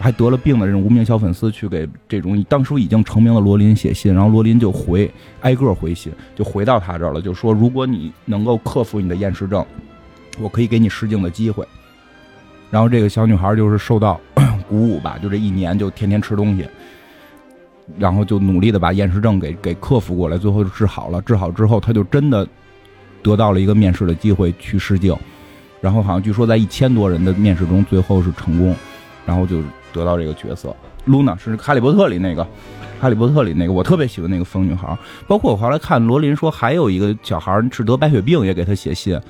[0.00, 9.66] 还得了病的这种无名小粉丝去给这种当初已经成名的罗琳写信，然后罗琳就回挨个回信，就回到他这儿了，就说如果你能够克服你的厌食症，
[10.40, 11.66] 我可以给你试镜的机会。
[12.70, 14.20] 然后这个小女孩就是受到
[14.68, 16.64] 鼓舞吧，就这一年就天天吃东西，
[17.98, 21.20] 然后就努力的把厌食症给给克服过来，最后就治好了。
[21.22, 22.46] 治好之后，她就真的
[23.20, 25.12] 得到了一个面试的机会去试镜，
[25.80, 28.76] 然后好像据说在一千多人的面试中，最后是成功，
[29.26, 29.60] 然后就。
[29.92, 30.74] 得到这个角色，
[31.06, 32.42] 露娜是《哈利波特》里那个，
[33.00, 34.96] 《哈利波特》里那个，我特别喜欢那个疯女孩。
[35.26, 39.20] 包括我后来看罗琳说，还有一个小孩是得白血病，也给他写信，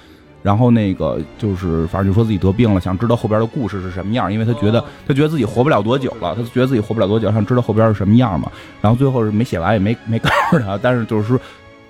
[0.43, 8.51] 然后那个就是反正就说自己得病了，想知道后边的故事是什么样，因为他觉得他觉得自己活不了多久了，他觉得自己活不了多久，想知道后边是什么样嘛。
[8.81, 11.41] 然后最后是没写完，也没没告诉他，但是就是说，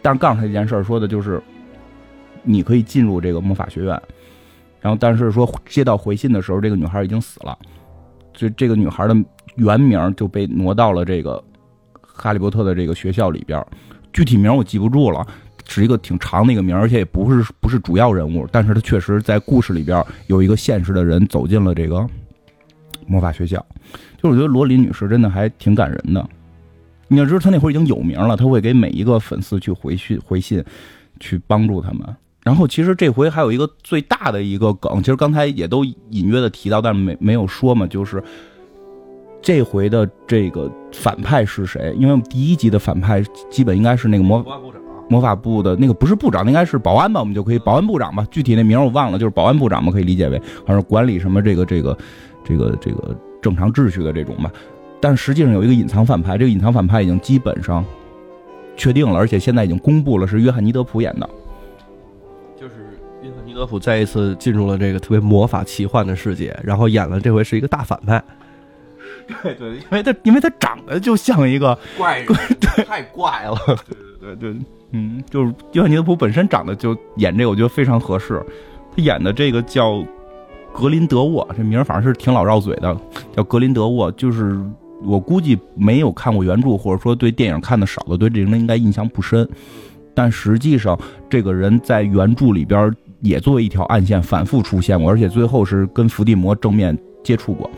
[0.02, 1.40] 但是告诉他一件事，说的就是
[2.42, 4.00] 你可以进入这个魔法学院。
[4.80, 7.58] 然后但是说接到回信的时候，这个女孩已经死了。
[8.38, 9.16] 就这个女孩的
[9.56, 11.42] 原名就被挪到了这个
[12.00, 13.60] 哈利波特的这个学校里边，
[14.12, 15.26] 具体名我记不住了，
[15.66, 22.06] 是一个挺长的一个名，而且也不是不是主要人物，但是他确实在故事里边有一个现实的人走进了这个
[23.08, 23.58] 魔法学校。
[24.22, 26.24] 就我觉得罗琳女士真的还挺感人的，
[27.08, 30.64] 你要知道她那会儿已经有名了，她会给每一个粉丝去回信回信，
[31.18, 32.06] 去帮助他们。
[32.44, 38.22] 然后其实这回还有一个最大的一个梗，其实刚才也都隐约的提到，但是没没有说嘛，就是
[39.42, 41.94] 这回的这个反派是谁？
[41.98, 47.20] 因为第一集的反派基本应该是那个魔法部长，魔法部的那个不是部长，应该是保安吧？
[47.20, 51.98] 我们就可以保安部长吧，具体那名我忘了，就是保安部长嘛，可以理解为好像管理什么这个这个
[52.44, 54.50] 这个这个正常秩序的这种吧。
[55.00, 57.84] 但实际上有一个隐藏反派，这个隐藏反派已经基本上
[58.76, 61.28] 确定了，而且现在已经公布了，是约翰尼德普演的。
[63.58, 68.22] 德普再一次进入了这个特别魔法奇幻的世界，然后演了这回是一个大反派。
[69.42, 72.26] 对对，因为他因为他长得就像一个怪人，
[72.60, 73.56] 对，太怪了。
[73.66, 73.76] 对
[74.20, 74.60] 对对对，
[74.92, 78.40] 嗯，就是约翰尼德普本身长得就演这个，我觉得非常合适。
[78.96, 80.04] 他演的这个叫
[80.72, 82.96] 格林德沃，这名儿反正是挺老绕嘴的，
[83.34, 84.12] 叫格林德沃。
[84.12, 84.56] 就是
[85.02, 89.46] 我估计没有看过原著，或者说对电影看的少的，对这个人应该印象不深。
[90.18, 90.98] 但实际上，
[91.30, 92.92] 这个人在原著里边。
[93.20, 97.68] 也作为一条暗线反复出现过，而且最后是跟伏地魔正面接触过。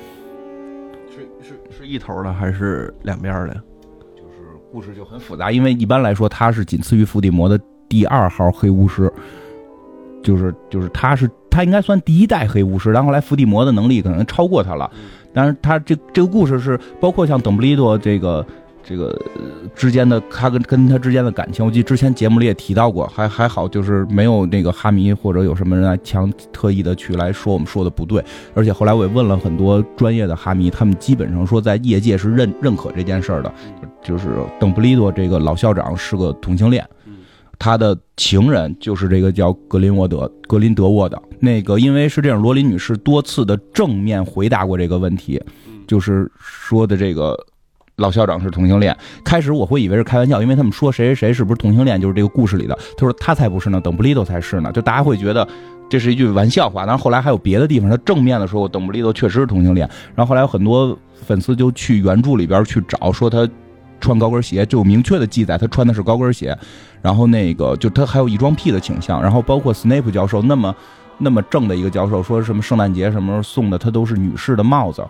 [1.08, 3.54] 是是是一头的还是两边的？
[4.14, 4.36] 就是
[4.70, 9.10] 故事就很复杂，因为一般来说他是仅次于伏地魔的第二号黑巫师，
[10.22, 14.90] 就是就是他是他应该算第一代黑巫师，然后后来伏地魔的能力可能超过他了。
[15.32, 18.46] 但是他这这个故事是包括像邓布利多这个
[18.82, 19.16] 这个
[19.74, 33.52] 之间的他跟跟他之间的感情，我记得之前节目里也提到过，还还好就是没有那个哈迷或者有什么人来强特意的去来说我们说的不对，而且后来我也问了很多专业的哈迷，他们基本上说在业界是认认可这件事儿的，
[34.02, 36.86] 就是邓布利多这个老校长是个同性恋。
[37.62, 45.38] 他的情人就是这个叫格林沃德格林德沃的那个，因为是这样，罗琳女士多次的正面回答过这个问题，
[45.86, 47.38] 就是说的这个
[48.00, 48.96] 老校长是同性恋。
[49.22, 52.76] 开始我会以为是开玩笑，因为他们说谁谁谁是不是同性恋，就是这个故事里的。
[52.96, 54.72] 他说他才不是呢，邓布利多才是呢。
[54.72, 55.46] 就大家会觉得
[55.88, 59.88] 这是一句玩笑话，但是后来还有别的地方，他正面的说邓布利多确实是同性恋。
[60.16, 63.48] 然后后来有很多粉丝就去原著里边去找，说他。
[64.02, 66.56] 穿高跟鞋就明确的记载，他穿的是高跟鞋，
[67.02, 70.74] 然后那个就他还有异装癖的倾向，然后包括斯内普教授那么
[71.18, 75.06] 那么正的一个教授，说什么圣诞节什么时候送的他都是女士的帽子，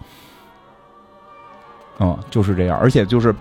[2.01, 3.33] 嗯，就是这样，而且就是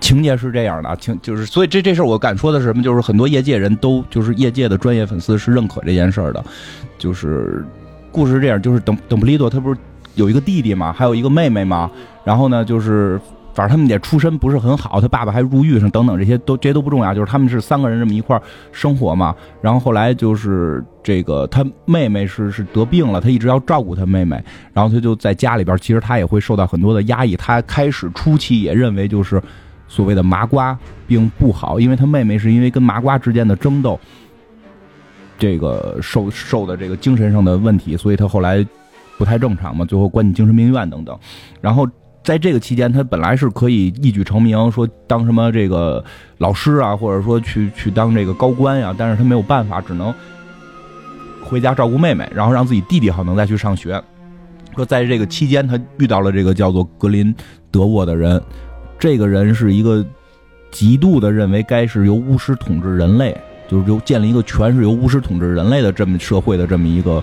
[0.00, 6.44] 情节是这样的，情就是所以这这事我敢说的是什么，就是很多业界人都就是业界的专业粉丝是认可这件事的，
[6.98, 7.64] 就是
[8.10, 9.80] 故事是这样，就是等等布利多他不是
[10.14, 11.90] 有一个弟弟嘛，还有一个妹妹嘛，
[12.24, 13.20] 然后呢就是。
[13.54, 18.40] 反正他们也出身不是很好，他爸爸还入狱上等等，这些都这些都不重要，就是他们是三个人这么一块
[18.72, 19.34] 生活嘛。
[19.60, 27.36] 然后后来就是这个他妹妹是是得病了，他一直要照顾他妹妹，然后他就在家里边，其实他也会受到很多的压抑。
[27.36, 29.42] 他开始初期也认为就是
[29.86, 34.00] 所谓的麻瓜并不好，因为他妹妹是因为跟麻瓜之间的争斗，
[35.38, 38.66] 这个受受的这个精神上的问题，所以他后来
[39.18, 41.18] 不太正常嘛，最后关进精神病院等等，
[41.60, 41.86] 然后。
[42.22, 46.02] 在这个期间，他本来是可以一举成名，说当什么这个
[46.38, 50.14] 老师啊，或者说去去当这个高官呀，但是他没有办法，只能
[51.42, 54.00] 回家照顾妹妹，然后让自己弟弟好能再去上学。
[54.76, 57.34] 说在这个期间，他遇到了这个叫做格林
[57.70, 58.40] 德沃的人，
[58.98, 60.04] 这个人是一个
[60.70, 63.36] 极度的认为该是由巫师统治人类，
[63.68, 67.22] 就是由建立一个全是由巫师统治人类的这么社会的这么一个。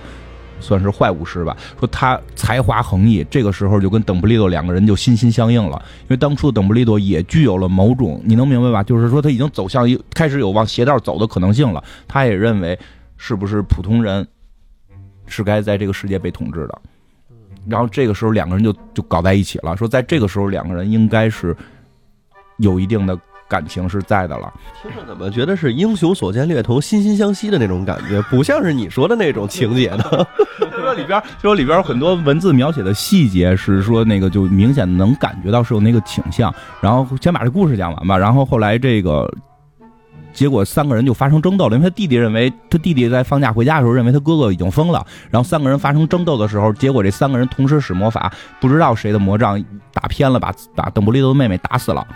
[0.60, 1.56] 算是坏巫师吧。
[1.78, 5.82] 说他才华横溢，这个时候就跟邓布利多两个人就心心相印了。
[6.02, 8.82] 因为当初的邓布利多也具有了某种，你能明白吧？
[8.82, 11.82] 就是说他已经走向一开始有往邪道走的可能性了。
[12.06, 12.78] 他也认为
[13.16, 14.26] 是不是普通人
[15.26, 16.80] 是该在这个世界被统治的。
[17.66, 19.76] 然后这个时候两个人就就搞在一起了。
[19.76, 21.56] 说在这个时候两个人应该是
[22.58, 23.18] 有一定的。
[23.50, 30.04] 感情是在的了，听着怎么觉得是英雄所见略同、心心相惜的那种感觉， 不像是你说的那种情节呢？
[30.80, 36.54] 说里边，说里边很多文字描写的细节是说那个就明显能感觉到是有那个倾向。
[36.80, 38.16] 然后先把这故事讲完吧。
[38.16, 39.30] 然后后来这个
[40.32, 45.04] 结果三个人就发生争斗了，因为他弟弟认为他弟弟在放假回家的时候认为他哥哥已经疯了。
[45.28, 52.06] 然后三个人发生争斗的时候，结果这三个人同时使魔法，不知道谁的魔杖打偏了，把把邓布利多的妹妹打死了。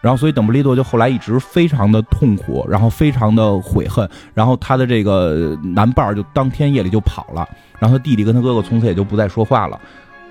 [0.00, 7.44] 然后，所以邓布利多就后来一直非常的痛苦，然后非常的悔恨，然后他的这个男伴儿就当天夜里就跑了，
[7.80, 9.80] 然后他弟弟跟他哥哥从此也就不再说话了，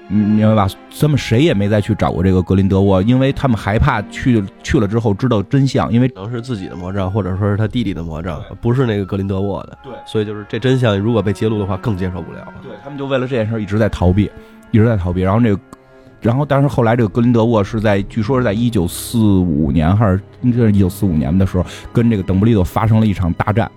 [0.07, 0.67] 明白吧？
[0.97, 9.77] 他们谁也没再去找过这个格林德沃，因为他们害怕去去了之后知道真相，因为可能是自己的魔杖，或者说是他弟弟的魔杖，不是那个格林德沃的。
[9.83, 12.47] 对，所以就是这真相如果被揭露的话，更接受不了。
[12.63, 14.31] 对他们就为了这件事一直在逃避，
[14.71, 15.59] 一直在逃避，然后这个。
[16.19, 23.69] 然后，但是后来这个格林德沃是在，据说是在一九四五年还是应该是一九四五年的时候，跟这个邓布利多发生了一场大战，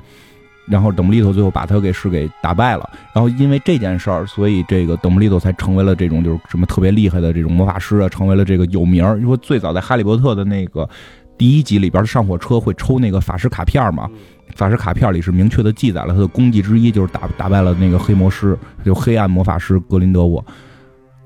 [0.66, 2.90] 然后邓布利多最后把他给是给打败了。
[3.14, 9.18] 然后因为这件事儿，所以这个邓布利多才成为了这种就是什么特别厉害的这种魔法师啊，成为了这个有名儿。
[9.20, 10.88] 因为最早在哈利波特的那个
[11.36, 14.08] 第一集里边上火车会抽那个法师卡片嘛，
[14.56, 20.42] 法师卡片里是明确的记载了他的功绩之一就是打打败了那个黑魔师，就黑暗魔法师格林德沃。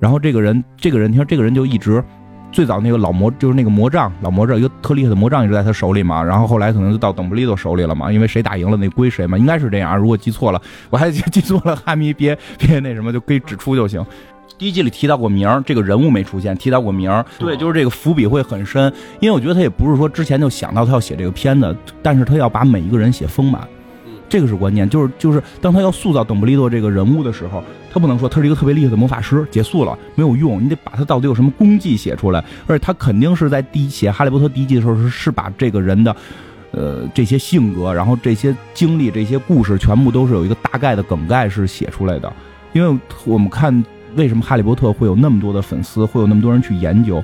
[0.04, 2.04] 然后这个人，这个人，你说这个人就一直，
[2.52, 6.22] 最早那个老魔就是那个魔杖，老魔杖一个特厉害的魔杖一直在他手里嘛。
[6.22, 9.96] 然后后来可能就到邓布利多手里了嘛，因为谁打赢了那归谁嘛，应该是这样。
[9.96, 14.04] 如果记错了，我还记错了，哈迷别别那什么，就可以指出就行。
[14.58, 23.66] 第一季里提到过名这个人物没出现，提到过名对，就是这个伏笔会很深，因为我觉得他也不是说之前就想到他要写这个片子，但是他要把每一个人写丰满。
[24.28, 27.64] 这个是关键，就是就是当他要塑造邓布利多这个人物的时候，
[27.94, 32.44] 他不能说他是一个特别厉害的魔法师，结束了没有用，你得把他到底有什么功绩写出来。
[32.66, 36.16] 而且他肯定是在第一写《哈利波特》第一季的时候是是把这个人的，
[36.72, 42.32] 呃这些性格，然后这些经历、这些故事，全部都是有一个大概的梗概是写出来的。
[42.72, 43.72] 因为我们看
[44.16, 47.22] 为什么《哈利波特》会有那么多的粉丝，会有那么多人去研究，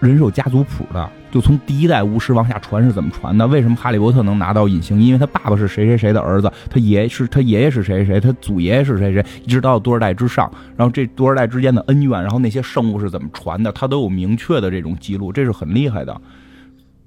[0.00, 1.10] 人是有家族谱的。
[1.30, 3.46] 就从第一代巫师往下传是怎么传的？
[3.46, 5.02] 为什么哈利波特能拿到隐形？
[5.02, 16.18] 因为他爸爸是谁谁谁的儿子，他爷是他爷爷是谁谁，他祖爷爷是谁谁，一直到多少代之上，然后这多少代之间的恩怨，然后那些圣物是怎么传的，他都有明确的这种记录，这是很厉害的。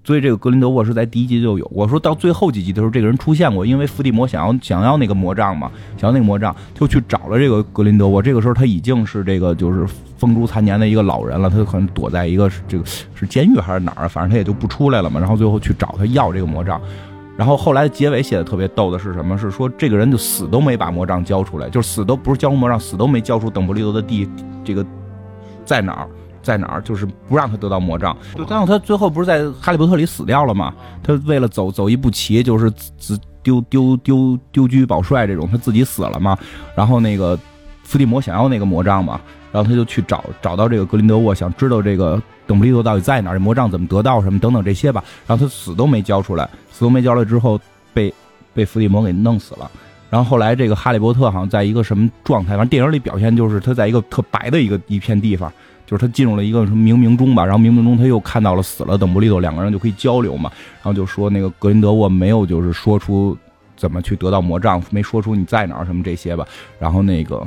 [0.10, 8.20] 所以这个格林德沃是在第一集就有，我说到最后几集的时候，这个人出现过，因为伏地魔想要想要那个魔杖嘛，想要那个魔杖，就去找了这个格林德沃。
[8.20, 9.86] 这个时候他已经是这个就是
[10.18, 15.20] 风烛残年的一个老人了，他可能躲在一个这个是监狱还是哪儿，反正他也就不出来了嘛。
[15.20, 16.82] 然后最后去找他要这个魔杖，
[17.38, 19.38] 然后后来结尾写的特别逗的是什么？
[19.38, 24.28] 是说这个人就死都没把魔杖交出来，就死都不是交魔杖，死都没交出邓布利多的地
[24.64, 24.84] 这个
[25.64, 26.10] 在哪儿。
[26.50, 26.82] 在哪儿？
[26.82, 28.18] 就是不让他得到魔杖。
[28.36, 30.74] 就，但是他最后不是在《哈利波特》里死掉了吗？
[31.04, 36.36] 他为了走走一步棋，就是自丢丢丢丢车保帅这种，他自己死了嘛。
[36.76, 37.38] 然后那个
[37.84, 39.22] 伏地魔想要那个魔杖嘛，
[39.52, 45.04] 然后他就去找找到这个格林德沃，想知道这个邓布利多到底在哪儿，这魔杖怎么得到什么等等这些吧。
[45.28, 47.60] 然后他死都没交出来，死都没交出来之后
[47.94, 48.12] 被
[48.56, 49.70] 被伏地魔给弄死了。
[50.10, 52.58] 然后后来这个哈利波特好像在一个什么状态？
[52.58, 55.52] 反正电影里表现就是他在一个特白的一个一片地方。
[55.90, 60.52] 就是他进入了一个什么冥冥中吧，然后冥冥中他又看到了死了邓布利多，两个人就可以交流嘛。
[60.76, 63.36] 然后就说那个格林德沃没有就是说出
[63.76, 66.48] 怎么去得到魔杖，没说出你在哪儿什么这些吧。
[66.78, 67.44] 然后那个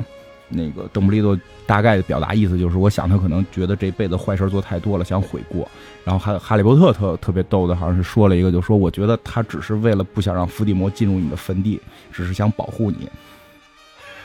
[0.49, 5.65] 那个邓布利多大概表达意思就是，我想他可能觉得这辈子坏事做太多了，想悔过。
[6.03, 11.79] 然后哈哈利波特特特别逗的，好像是说了一个，就说我觉得他只是为了不想让伏地魔进入你的坟地，
[12.11, 13.07] 只是想保护你。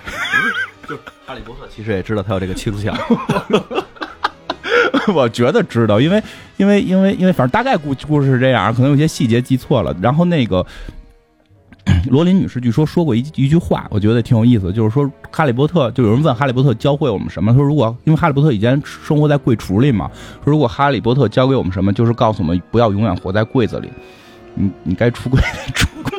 [0.89, 2.97] 就哈利波特其实也知道他有这个倾向。
[5.14, 6.22] 我觉得知道，因为
[6.56, 9.94] 因为因为因为反正大概故故事是这样，可能有些细节记错了。
[10.00, 10.64] 然后那个
[12.11, 17.54] 罗琳女士据说说过一一句话，我觉得挺有意思，就是说哈利波特，就有人问哈利波特教会我们什么？
[17.54, 20.11] 说如果因为哈利波特以前生活在柜橱里嘛，
[20.44, 23.88] 如果哈利波特教给我们什么，就是告诉我们不要永远活在柜子里，
[24.54, 25.40] 你 你该出柜
[25.74, 26.18] 出柜。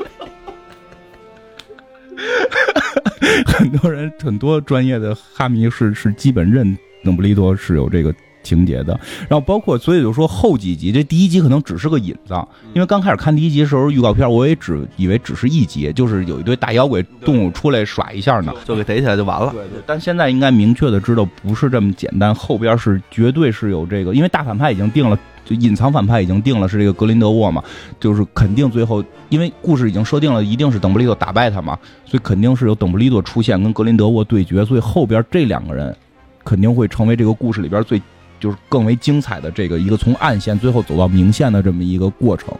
[3.45, 8.13] 很多人很多专业的哈迷是是基本认邓布利多是有这个。
[8.43, 12.33] 情节的，然后包括，所以就说后几集，这第一集可能只是个引子，
[12.73, 19.51] 因为刚开始看第一集的时候，预告片我也只以为只是一集，就是有一堆大妖怪动物出来耍一下呢，就给逮起来就完了。
[19.51, 19.81] 对对。
[19.85, 27.63] 但现在应该明确的知道不是这么简单，后边是绝对是有这个，因为大反派已经定了，就隐藏反派已经定了是这个格林德沃嘛，
[27.99, 35.95] 就是肯定最后，因为故事已经设定了，一定是邓布利多打败他嘛，所以肯定是有邓布利多出现跟格林德沃对决，所以后边这两个人
[36.43, 38.01] 肯定会成为这个故事里边最。
[38.39, 42.53] 就是更为精彩的这个一个从暗线最后走到明线的这么一个过程，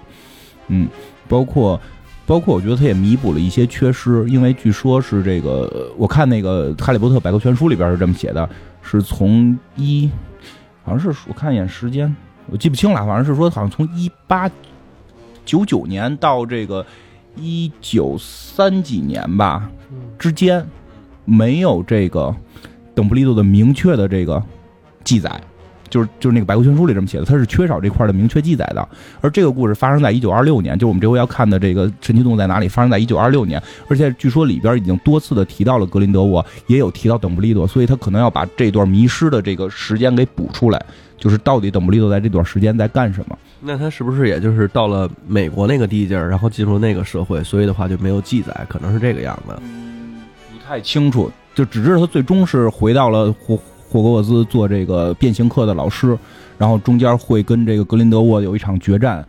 [0.68, 0.88] 嗯，
[1.28, 1.80] 包括
[2.26, 8.48] 包括我觉得它也弥补了一些缺失，因为据说是这个，我看那个《哈利波特百科全书》里边是这么写的，
[8.82, 10.10] 是从一
[10.84, 12.16] 好像是我看一眼时间，
[12.48, 14.50] 我记不清了，反正是说好像从一八
[15.46, 16.86] 九九年到这个
[17.36, 19.70] 一九三几年吧
[20.20, 20.68] 之间，
[21.26, 22.36] 没有这个
[22.94, 24.44] 邓布利多的明确的这个
[25.04, 25.42] 记载。
[25.90, 28.88] 就是就是那个百科全书里这么写的，它是缺少这块的明确记载的。
[29.22, 33.62] 而这个故事发生在一九二六年，就是我们这回要看的这个神奇动物在哪里，发生在一九二六年。
[33.88, 40.82] 而且据说里边已经多次的提到了格林德沃，也有提到邓布利多，所以他可能要把这段迷失的这个时间给补出来，
[41.18, 43.38] 就是到底邓布利多在这段时间在干什么？
[43.62, 49.54] 那他是不是也就是到了美国那个地界儿，然后进入那个社会，所以的话就没有记载，可能是这个样子。
[50.52, 53.60] 不太清楚，就只知道他最终是回到了霍。
[53.90, 56.16] 霍格沃兹做这个变形课的老师，
[56.60, 59.26] 然后中间会跟这个格林德沃有一场决战，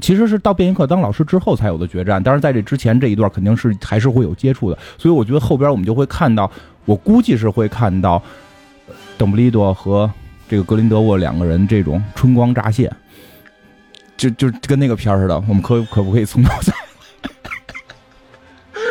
[0.00, 6.50] 其实是到变形课当老师之后才有的决战，但是在这之前这一段肯定是还是会有接触的，所以我觉得后边我们就会看到，
[6.86, 8.22] 我估计是会看到
[9.18, 10.10] 邓布利多和
[10.48, 12.90] 这个格林德沃两个人这种春光乍泄，
[14.16, 16.72] 就就跟那个片儿似的，我们可可不可以从头再？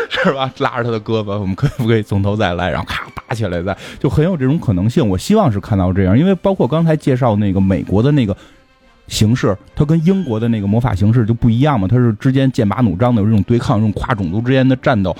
[0.09, 0.51] 是吧？
[0.59, 2.69] 拉着他的胳膊，我们可不可以从头再来？
[2.69, 5.07] 然后咔起来，再就很有这种可能性。
[5.07, 8.35] 我希望是看到这样，因为包括刚才介绍那个美国的那个
[9.07, 11.87] 形式，它跟英国的那个魔法形式就不一样嘛。
[11.87, 15.15] 它是之间剑拔弩张的有这种对抗，这种跨种族之间的战斗。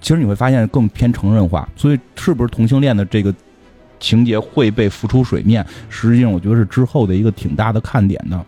[0.00, 3.34] 其实你会发现更偏成人化，所以是不是同性恋的这个
[3.98, 5.64] 情节会被浮出水面？
[5.88, 8.40] 实际上，我觉得是之后的一个挺大的看点的。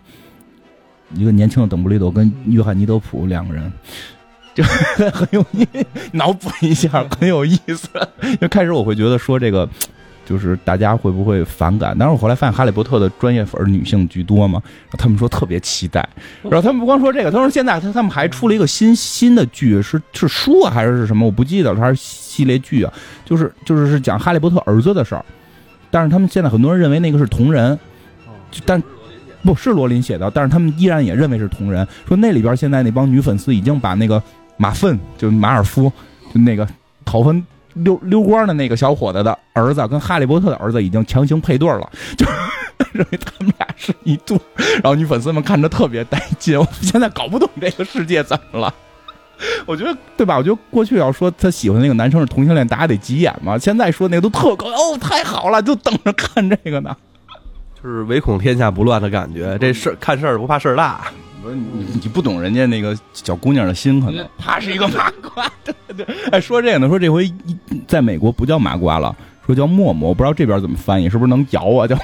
[1.15, 3.73] 一个年轻的邓布利多跟约翰尼德普两个人。
[4.55, 5.67] 就很有意，
[6.13, 6.89] 脑补一下
[7.19, 7.89] 很有意思。
[8.23, 9.69] 因为开始我会觉得说这个，
[10.27, 11.97] 就是大家会不会反感？
[11.99, 14.63] 但是我后来发现《哈利波特》的专业粉女性居多嘛，
[14.99, 16.07] 他们说特别期待。
[16.43, 21.25] 然后他们不光说这个，他说现在他他们还出了一个新新的剧，是是书啊还是是什么？
[21.25, 22.93] 我不记得了，还是系列剧啊？
[23.25, 25.25] 就是就是是讲哈利波特儿子的事儿。
[25.91, 27.79] 但是他们现在很多人认为那个是同人，
[28.65, 28.81] 但
[29.43, 31.87] 不是罗琳写的，但是他们依然也认为是同人。
[32.07, 34.23] 说那里边现在那帮女粉丝已经把那个
[34.61, 35.91] 马粪，就马尔夫，
[36.35, 36.69] 就那个
[37.03, 37.35] 头发
[37.73, 42.27] 溜溜光的那个小伙子的儿子，跟哈利波特的儿子已经强行配对了，就
[42.93, 44.39] 认为他们俩是一对。
[44.83, 48.75] 然后女粉丝们看着特别带劲，我现在搞不懂这个世界怎么了。
[49.65, 50.37] 我觉得对吧？
[50.37, 53.57] 我觉得过去要说他喜欢那个男生是同性恋，大家得急眼嘛。
[53.57, 56.95] 现在说那个都特高哦，太好了，就等着看这个呢。
[57.83, 59.57] 就是唯恐天下不乱的感觉。
[59.59, 61.07] 这事儿看事儿不怕事儿大，
[61.43, 65.51] 不是你你不懂人家那个小姑娘的心，可能她是一个麻瓜。
[65.65, 67.35] 对对，哎，说这个呢，说这回一
[67.87, 69.15] 在美国不叫麻瓜了，
[69.47, 71.87] 说叫默默，我不知道这边怎么翻译，是不是能摇啊？
[71.87, 71.97] 叫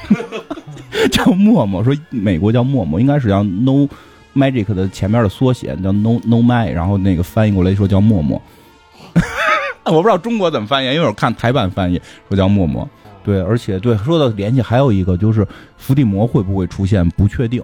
[1.12, 3.88] 叫默默，说美国叫默默，应该是叫 No
[4.34, 8.40] Magic 的前面的缩写，叫 No No Mag，然后那个翻译过来说叫默默。
[9.84, 12.88] 我不知道中国怎么翻译，因为我看台版翻译说叫默默。
[13.22, 17.62] 对，而且对说到联系，还有一个就是伏地魔会不会出现，不确定。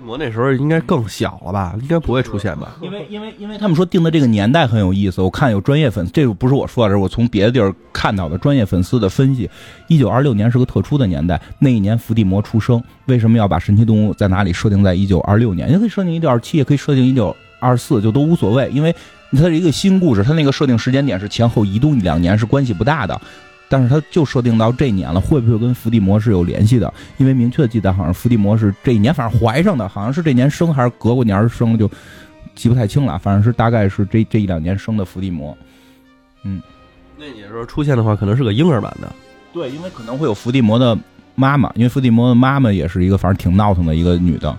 [0.00, 1.74] 地魔那时候应该更小了吧？
[1.80, 2.76] 应该不会出现吧？
[2.80, 9.48] 因为因为因为他们说定的这个年代很有意思，我看有专业粉丝，这个不是我说的，是我从别的地儿看到的专业粉丝的分析。
[9.88, 12.82] 一九二六年是个特殊的年代，那一年伏地魔出生。
[13.06, 15.70] 为什么要把神奇动物在哪里设定在一九二六年？
[15.70, 18.70] 也可以设定一九二七，也可以设定一九二四，就都无所谓。
[18.72, 18.94] 因为
[19.32, 23.20] 它是一个新故事，它那个设定时间点是前后移动一两年，是关系不大的。
[23.70, 26.92] 但是它就设定到这年了，会不会跟伏地魔是有联系的？
[27.18, 31.88] 因为明确的记载好像伏地魔是这一年，反正怀上的，好像是这年生还是隔过年生，就
[32.56, 33.16] 记不太清了。
[33.16, 35.56] 反正是大概是这这一两年生的伏地魔。
[36.42, 36.60] 嗯，
[37.16, 39.10] 那你说出现的话，可能是个婴儿版的。
[39.52, 40.98] 对，因为可能会有伏地魔的
[41.36, 44.58] 妈妈，因为伏地魔的妈妈也是一个反正挺闹腾的一个女的。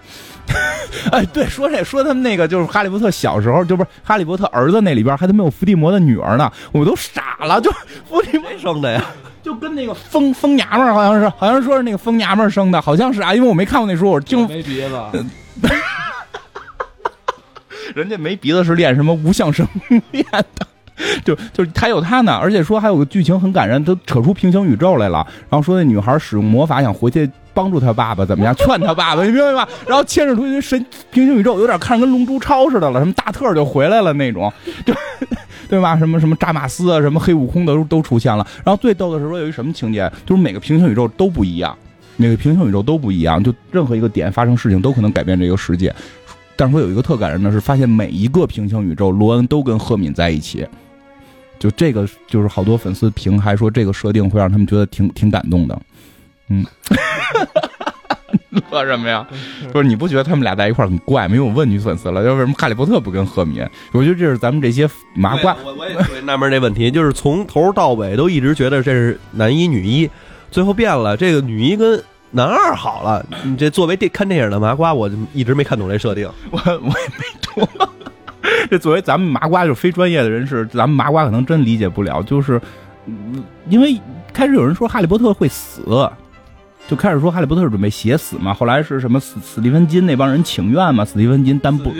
[1.11, 7.71] 哎，对，说这说他们那个就是哈利波特小时候，就不是哈利波特儿子那里边还他妈有伏地魔的女儿呢，我都傻了，就
[8.07, 9.05] 伏地魔生的呀，
[9.41, 15.25] 就跟那个疯疯娘们儿好像是，好像说是那个疯娘们儿生的，好像是啊，因为我没看过那书，我听没鼻子，
[17.95, 19.67] 人家没鼻子是练什么无相生
[20.11, 20.67] 练的。
[21.25, 25.25] 就就是还有他呢，而且说还有个剧情很感人，都扯出平行宇宙来了。
[25.49, 28.55] 然后说那女孩使用魔法想回去帮助他爸爸，怎么样？
[28.55, 29.69] 劝他爸爸，你明白吧？
[29.87, 34.51] 然后牵扯出一神平行宇宙，有点看着跟龙珠超似的了，什么大特就回来了那种，
[34.85, 34.93] 就
[35.69, 35.97] 对吧？
[35.97, 38.45] 什么什么扎马斯啊，什么黑悟空的都都出现了。
[38.63, 41.77] 然后最逗的是说有一什么情节，就是每个平行宇宙都不一样，
[42.17, 45.93] 每个平行宇宙都不一样，就任何一个点发生事情都可能改变这个世界。
[46.55, 50.67] 但是说有一个特感人的是，发现每一个平行宇宙罗恩都跟赫敏在一起。
[51.57, 55.79] 就这个，就是好多粉丝评还说这个设定会让他们觉得挺挺感动的，
[56.51, 56.65] 嗯，
[58.69, 59.25] 乐什么呀？
[59.71, 61.35] 不是你不觉得他们俩在一块儿很怪吗？
[61.35, 63.65] 因为我问女粉丝了，就为什么哈利波特不跟赫敏？
[63.93, 65.55] 我觉得这是咱们这些麻瓜。
[65.63, 70.09] 我我也特别纳闷这问题，就是从头到尾都一直觉得这是男一女一，
[70.51, 73.25] 最后变了，这个女一跟男二好了。
[73.43, 76.29] 你这作为电看电影的麻瓜，我就一直没看懂这设定。
[76.51, 77.89] 我我也没懂。
[78.69, 82.21] 这作为咱们麻瓜，就是非专业的人士，咱们麻瓜可能真理解不了。
[82.23, 82.59] 就是
[83.69, 83.99] 因为
[84.33, 85.83] 开始有人说哈利波特会死，
[86.87, 88.53] 就开始说哈利波特准备写死嘛。
[88.53, 91.05] 后来是什么史史蒂芬金那帮人请愿嘛？
[91.05, 91.91] 史蒂芬金、丹布、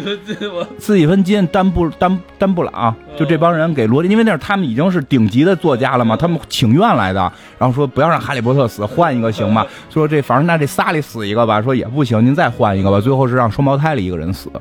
[0.78, 9.66] 斯蒂芬金、丹布、丹丹布朗，就这帮人给罗琳，因为那是他们已经是顶级的作家了嘛，他们请愿来的，然后说不要让哈利波特死，换一个行吗？
[9.90, 13.00] 说这反正那这仨里死一个吧，说也不行，您再换一个吧。
[13.00, 14.52] 最后是让双胞胎里一个人死。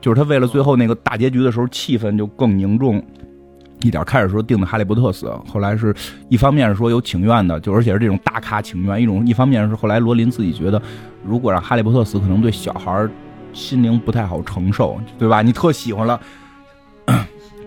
[0.00, 3.00] 就是他为了最后那个大结局的时候，气氛就更凝重
[3.88, 4.02] 一点。
[4.04, 5.94] 开始说定的哈利波特死，后来是
[6.28, 10.80] 一方面是说有请愿的，就而且是这种大咖请愿；一种一方面是后来罗琳自己觉得，
[11.24, 13.08] 如果让哈利波特死，可能对小孩
[13.52, 15.42] 心灵不太好承受，对吧？
[15.42, 16.20] 你特喜欢了，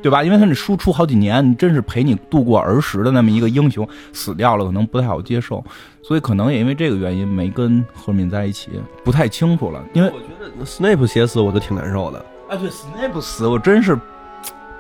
[0.01, 0.23] 对吧？
[0.23, 5.63] 因为他那输出好几年，你真是陪你度过儿时的那么一个英雄死掉了，可能不太好接受，
[6.03, 8.69] 所以可能也因为这个原因没跟赫敏在一起，
[9.03, 9.83] 不太清楚了。
[9.93, 12.25] 因为我觉得 Snape 写死我就挺难受的。
[12.49, 13.97] 哎，对，Snape 死我真是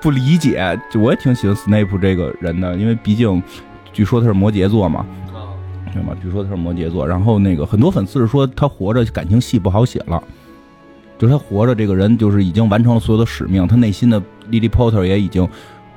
[0.05, 0.79] 不理解。
[0.91, 3.41] 就我也挺喜欢 Snape 这个人的，因为毕竟
[3.91, 5.03] 据说他是摩羯座嘛，
[5.91, 6.15] 对吗？
[6.21, 7.07] 据说他是摩羯座。
[7.07, 10.21] 然后那个很多粉丝是说他活着感情戏不好写了，
[11.17, 15.47] 就是他活着这个人就是已经完成了所有的使命，他内心的 Lily Potter 也已经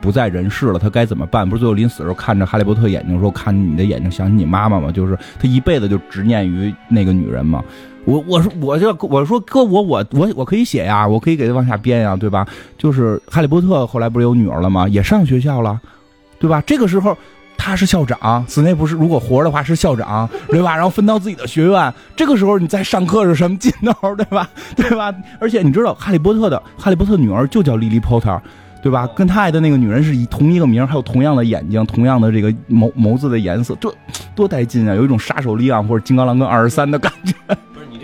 [0.00, 1.46] 不在人世了，他该怎么办？
[1.46, 7.62] 不是最后临死的时候看着哈利波特眼睛说：“看你的眼睛，想起你妈妈吗？”就是他一辈子就执念于那个女人嘛。
[8.08, 12.46] 我我说我就我说哥我我我我可以写呀，我可以给他往下编呀，对吧？
[12.78, 14.88] 就是哈利波特后来不是有女儿了吗？
[14.88, 15.78] 也上学校了，
[16.38, 16.62] 对吧？
[16.66, 17.14] 这个时候
[17.58, 20.74] 他是校长，斯内普是如果活的话是校长，对吧？
[20.74, 24.48] 然后分到自己的学院，这个时候你再上课是什么劲头，对吧？
[24.74, 25.14] 对吧？
[25.38, 28.40] 而且你知道，哈利波特的哈利波特女儿就叫莉莉波特。
[28.80, 29.08] 对吧？
[29.08, 33.92] 跟他爱的那个女人是以同一个名，还有同样的眼睛，同样的这个眸眸子的颜色，这
[34.36, 34.94] 多带劲啊！
[34.94, 37.34] 有一种杀手利昂或者金刚狼跟二十三的感觉。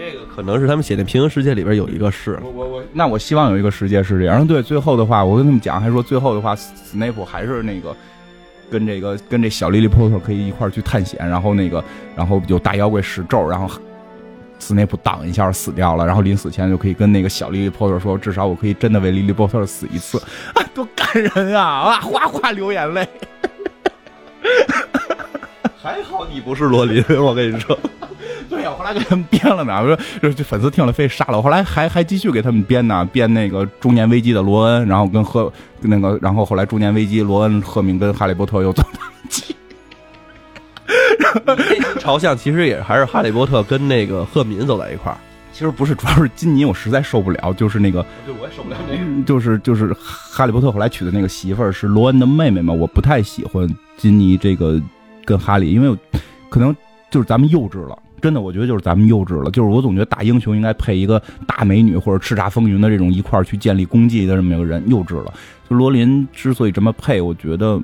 [0.05, 4.47] 这个可能是他们写的平行世界里边有一个是，我我我，那我希望有一个世界是这样。
[4.47, 7.97] 对，最后的话，我跟他们讲，还说最后的话，斯内普还是那个
[8.71, 11.83] 跟这个跟这小莉莉波特可以一块去探险，然后那个
[12.15, 13.71] 然后有大妖怪使咒，然后。
[14.61, 20.19] 斯内普挡一下死掉了，然后临死前就可以跟那个小莉莉波特说：“至少我可以真的为莉莉波特死一次，
[20.73, 21.63] 多感人啊！
[21.63, 23.07] 啊， 哗哗流眼泪。
[25.77, 27.79] 还好你不是罗琳，我跟你说。
[28.75, 31.41] 后来给他们编了呢， 我说这粉丝听了非杀了。
[31.41, 39.57] 后来还还继续给他们编呢，编那个中年危机的罗恩，然后跟赫那个，然后后来中年危机，罗恩、赫敏跟哈利波特又走在一起。
[41.99, 45.19] 朝向其实也还是哈利波特跟那个赫敏走在一块儿。
[45.53, 54.83] 其实不是，主要是金妮，我实在受不了，就是那个，对，我也受不了那个，就是就是哈利波特后来娶的那个媳妇儿是罗恩的妹妹嘛，我不太喜欢金妮这个
[55.25, 55.97] 跟哈利，因为
[56.51, 56.75] 可能
[57.09, 65.31] 就是咱们幼稚了，真的，我觉得就是咱们幼稚了，就是我总觉得大英雄应该配一个大美女或者叱咤风云的这种一块儿去建立功绩的这么一个人，幼稚了。
[65.69, 67.79] 就罗琳之所以这么配，我觉得。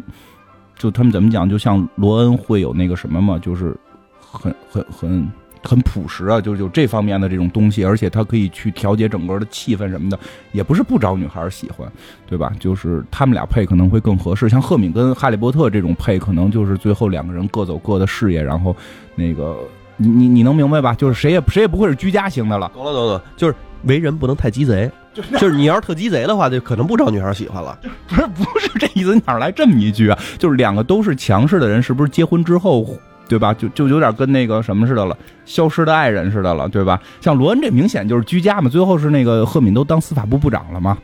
[0.79, 3.77] 就他们怎么讲，就像罗恩会有那个什么嘛，就是
[4.19, 5.29] 很很很
[5.63, 10.19] 很朴实啊，就是有这方面的这种东西，而且他可以去调节整个的气氛什么的，
[10.53, 11.87] 也不是不招女孩喜欢，
[12.27, 12.51] 对吧？
[12.59, 14.49] 就是他们俩配可能会更合适。
[14.49, 18.75] 像赫敏跟哈利波特这种配，可能就是最后两个人各走各的事业，然后
[19.15, 19.59] 那个
[20.01, 20.95] 你你你能明白吧？
[20.95, 22.71] 就是谁也谁也不会是居家型的了。
[22.75, 24.91] 懂了懂了，就是为人不能太鸡贼。
[25.13, 27.77] 就是你要是特鸡贼的话，就可能不招女孩喜欢了。
[28.09, 30.19] 不是不是这意思，哪来这么一句啊？
[30.39, 32.87] 就是两个都是强势的人，是不是结婚之后，
[33.29, 33.53] 对吧？
[33.53, 36.99] 就就有点跟那个什么似的了，消失的爱人似的了，对吧？
[37.21, 40.97] 像罗恩这明显就是居家嘛，最后是那个赫敏都当司法部部长了嘛，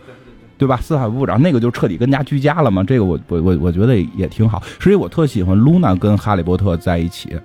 [0.57, 0.79] 对吧？
[0.81, 2.85] 司法部部长那个就彻底跟家居家了嘛。
[2.85, 4.63] 这个我我我我觉得也挺好。
[4.79, 7.37] 所以我特喜欢露娜跟哈利波特在一起。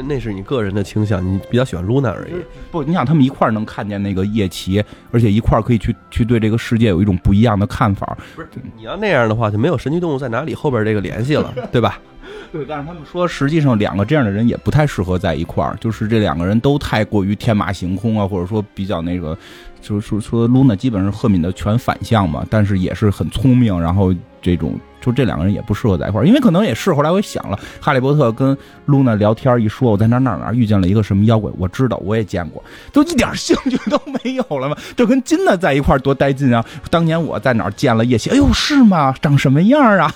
[0.00, 2.32] 那那是你个人的倾向，你比较喜欢露娜而已。
[2.70, 8.16] 不，你想他们一块儿能看见那个夜奇，而且一块儿可以去去对这个世界有一种不一样的看法。
[8.34, 11.98] 不是，你要那样的话，就没有神奇动物在哪里后边这个联系了，对吧？
[12.52, 19.36] 对，但是他们说，实际上两个这样的人也不太适合在一块儿，就是这两个人都太过于天马行空啊，或者说比较那个，
[19.80, 24.78] 就是说说露娜基本上赫敏的全反向嘛，但是也是很聪明，然后这种。
[25.00, 26.92] 就这两个人也不适合在一块儿，因为可能也是。
[26.92, 32.62] 后来我想了，哈利波特跟露娜聊天一说，我在哪哪哪遇见了一个什么妖怪，我知道，我也见过，
[32.92, 34.76] 都一点兴趣都没有了吗？
[34.94, 36.62] 就跟金娜在一块儿多带劲啊！
[36.90, 39.14] 当年我在哪儿见了叶奇，哎呦，是吗？
[39.22, 40.12] 长什么样啊？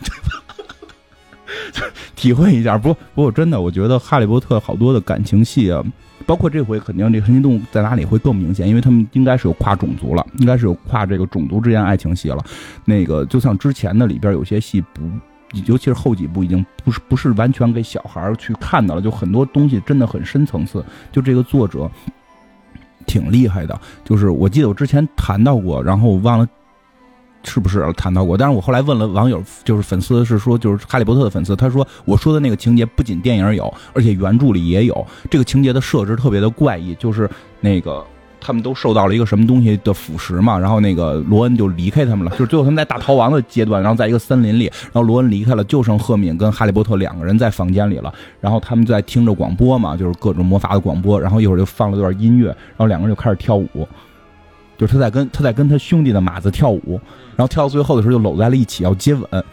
[2.14, 2.76] 体会一下。
[2.76, 5.82] 不不过真的，我觉得哈利波特好多的感情戏啊。
[6.26, 12.44] 包括这回肯定这个神奇动物在哪里会更明显，因为他们应该是有跨种族了，应该是有跨这个种族之间爱情戏了。
[12.84, 15.02] 那个就像之前的里边有些戏不，
[15.66, 20.84] 尤其是后几部已经不是不是完全给小孩去看的了，就很多东西真的很深层次。
[21.12, 21.90] 就这个作者
[23.06, 26.48] 挺厉害的，就是我记得我之前谈到过，然后我忘了。
[27.44, 28.36] 是不是谈到过？
[28.36, 35.06] 但是我后来问了网友，就是粉丝是说，就是哈利波特的粉丝，他说我说的那个情节不仅电影有，而且原著里也有。
[35.30, 37.28] 这个情节的设置特别的怪异，就是
[37.60, 38.04] 那个
[38.40, 42.30] 他们都受到了一个什么东西的腐蚀嘛，然后那个罗恩就离开他们了。
[42.32, 48.12] 就是最后他们在大逃亡的阶段，然后在一个森林里，然后罗恩离开了，就剩赫敏跟哈利波特两个人在房间里了。
[48.40, 51.20] 然后他们在听着广播嘛，就是各种魔法的广播。
[51.20, 53.88] 然后一会儿就放了段音乐，然后两个人就开始跳舞。
[54.76, 57.00] 就是他在跟他在跟他兄弟的马子跳舞，
[57.36, 59.44] 然后跳到最后的时候就搂在了一起要接吻，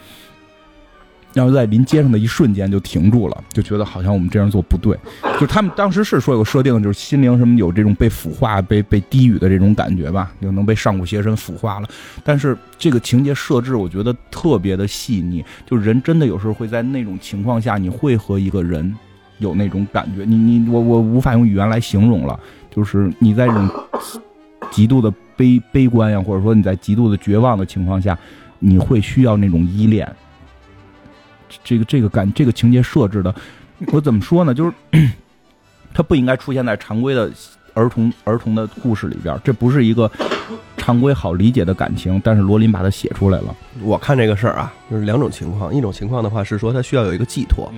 [1.34, 4.97] 然后在临接上的一瞬间就停住了，就觉得好像我们这样做不对。
[5.39, 11.88] 就他们当时是说有设定，就是心灵什么有这种被腐化、被被低语的这种感觉吧，就能被上古邪神腐化了。
[12.24, 18.93] 但是这个情节设置我觉得特别的细腻，就人真的有时候会在那种情况下，你会和一个人
[19.38, 23.69] 有那种感觉，你你我我无法用语言来形容了，就是你在这种。
[24.70, 28.18] 极度的悲悲观呀，或者说你在极度的绝望的情况下，
[28.59, 30.07] 你会需要那种依恋。
[31.64, 33.34] 这个这个感这个情节设置的，
[33.88, 34.53] 我怎么说呢？
[34.53, 34.72] 就是
[35.93, 37.30] 它不应该出现在常规的
[37.74, 40.09] 儿童儿童的故事里边，这不是一个
[40.78, 42.22] 常规好理解的感情。
[42.24, 43.53] 但是罗琳把它写出来了。
[43.82, 47.70] 我看这个事儿啊，就是两种情况，一种情况的话是说他需要有一个寄托，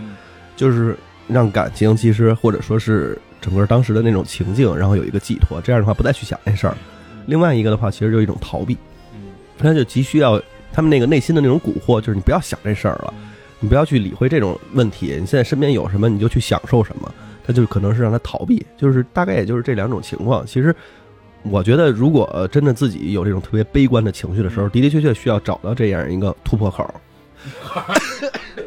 [0.55, 0.95] 就是
[1.27, 3.17] 让感情其实或者说是。
[3.41, 6.77] 整个当时的那种情境，然后有一个寄托，这样的话不再去想那事儿。
[7.25, 8.77] 另外一个的话，其实就一种逃避，
[9.57, 13.13] 他就急需要他们那个内心的那种蛊惑，就是你不要想这事儿了。
[13.59, 15.07] 你不要去理会这种问题。
[15.19, 17.13] 你现在身边有什么，你就去享受什么。
[17.45, 20.47] 他就可能是让他逃避，就是大概也就是这两种情况。
[20.47, 20.73] 其实，
[21.41, 27.01] 我觉得如果呃真的自己有这种特别悲观的情绪的时候，的的确确需要找到这样一个突破口。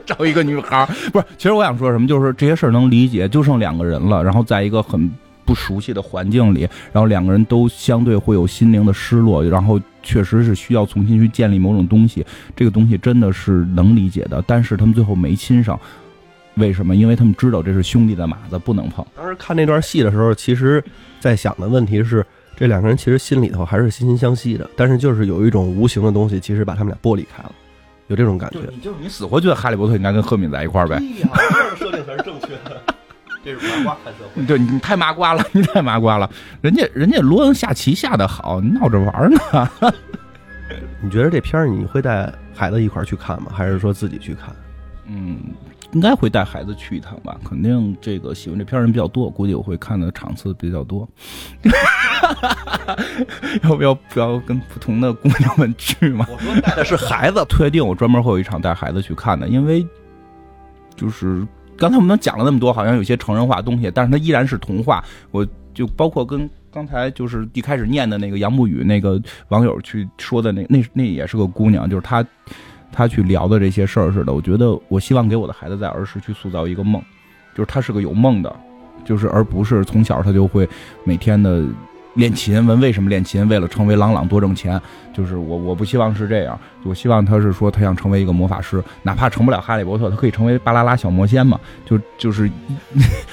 [0.07, 1.25] 找一个女孩，不是。
[1.37, 5.11] 其实我想说什么，就是这些事儿能理解，就剩两个人了，然后在一个很
[5.45, 6.61] 不熟悉的环境里，
[6.93, 12.25] 然后两个人都相对会有心灵的失落，然后确实是需要重新去建立某种东西。
[12.55, 15.79] 这个东西真的是能理解的，但是他们最后没亲上，
[16.55, 16.97] 为什么？
[16.97, 19.05] 因为他们知道这是兄弟的马子，不能碰。
[19.15, 20.83] 当时看那段戏的时候，其实
[21.21, 22.25] 在想的问题是，
[22.57, 27.53] 这两个人其实心里头还是惺惺相惜的，但是就是有一种无形的东西，其实把他们俩剥离开了。
[28.09, 31.01] 有这种感觉，你就是你死活觉得哈利波特应该跟赫敏在一块儿呗？
[31.01, 32.83] 这设定才是正确的。
[33.45, 34.43] 这是麻瓜看社会。
[34.45, 36.29] 对你太麻瓜了，你太麻瓜了。
[36.61, 39.71] 人家人家罗恩下棋下的好，闹着玩呢。
[41.01, 43.53] 你觉得这片儿你会带孩子一块儿去看吗？
[43.55, 44.55] 还是说自己去看？
[45.07, 45.39] 嗯。
[45.97, 51.09] 应该会带孩子去一趟吧，肯定这个喜欢这片人比较多，估计我会看的场次比较多。
[53.65, 56.27] 要不要不要跟不同的姑娘们去嘛？
[56.31, 59.87] 我说带的是孩子，确定我专门会有一场带孩子去看的，因为
[60.95, 61.47] 就是
[61.79, 65.03] 刚才我们讲了那么多，好像有些成人化东西，但是它依然是童话。
[65.31, 69.19] 我就包括跟刚才就是一开始念的那个杨慕雨那个
[69.49, 72.23] 网友去说的那那那也是个姑娘，就是她。
[72.93, 77.03] 他去聊的这些事儿似的，我觉得我希望给我的孩子在儿时去塑造一个梦，
[77.55, 78.55] 就是他是个有梦的，
[79.05, 80.69] 就是而不是从小他就会
[81.05, 81.65] 每天的
[82.15, 84.81] 练琴，问为什么练琴，为了成为朗朗多挣钱，
[85.13, 92.51] 就是我我不希望是这样，我希望他是说他想成为一个魔法师，哪怕成不了哈利波特，他可以成为巴啦啦小魔仙嘛，就就是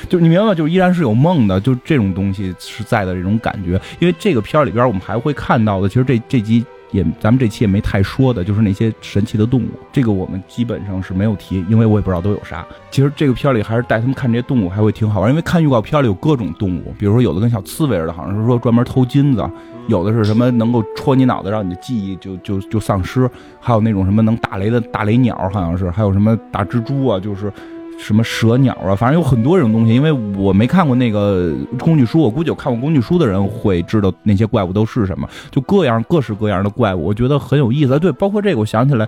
[0.10, 0.54] 就你明白吗？
[0.54, 6.66] 就依然是有梦的，就这种东西是在的这种感觉，因为这个片儿里边我们还会看到的，其实这这集。
[6.94, 12.66] 也，咱们这期也没太说的，就是那些神奇的动物，这个我们基本上是没有提，因为我也不知道都有啥。
[12.92, 19.44] 其实这个片儿里还是带他们看这些动物，还会挺好玩，因为看预告片儿里有各种动物，比如说有的跟小刺猬似的，好像是说专门偷金子；
[19.88, 23.28] 有的是什么能够戳你脑袋，让你的记忆就就就丧失；
[23.60, 27.52] 还有那种什么能打雷的大雷鸟，好像是；还有什么大蜘蛛啊，就是。
[28.04, 29.94] 什么蛇鸟啊，反正有很多这种东西。
[29.94, 35.28] 因为我没看过那个工具书，我估计有看过工具书的人会知道那些怪物都是什么。
[35.50, 37.98] 就各样各式各样的怪物，我觉得很有意思。
[37.98, 39.08] 对，包括这个，我想起来，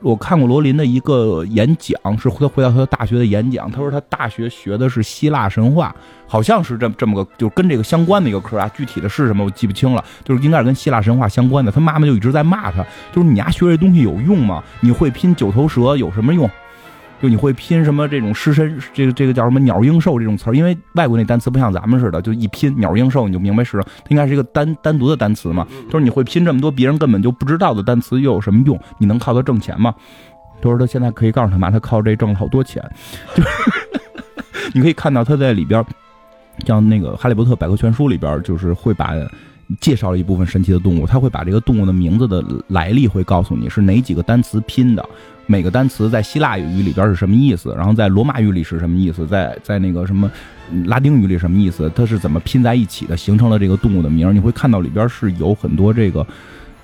[0.00, 3.70] 我看过罗琳的一个演讲，是他回到他的大学的演讲。
[3.70, 5.94] 他说他大学学的是希腊神话，
[6.26, 8.70] 好像是这这么个，就跟这个相关的一个课啊。
[8.76, 11.72] 具体的是什么我记不清了，就是应该是跟希腊神话相关的。
[11.72, 14.62] 他妈妈就一直在骂他，就是你丫学这东西有用吗？
[14.80, 16.48] 你会拼九头蛇有什么用？
[17.20, 20.54] 就你会拼什么这种狮身，这个这个叫什么鸟鹰兽这种词儿？
[20.54, 25.66] 因为外国那单词不像咱们似的，就一拼鸟鹰兽你就明白是，它应该是一个单单独的单词嘛。
[25.90, 28.80] 就是你会拼这么多别人根本就不知道的单词又有什么用？
[28.98, 29.94] 你能靠它挣钱吗？
[30.62, 32.82] 他说他现在可以告诉他妈，他靠这挣了好多钱。
[33.36, 33.48] 就是
[34.72, 35.84] 你可以看到他在里边，
[36.66, 39.14] 像那个《哈利波特百科全书》里边，就是会把。
[39.80, 45.08] 介绍了一部分神奇的动物，他会把这个动物的名字的来历会告诉你是哪几个单词拼的，
[45.50, 50.30] 每个单词在希腊语里边是什么意思，然后在罗马语里是什么意思，在在那个什么
[50.84, 54.32] 拉丁语里什么意思，它是怎么拼在一起的，形成了这个动物的名。
[54.32, 56.24] 你会看到里边是有很多这个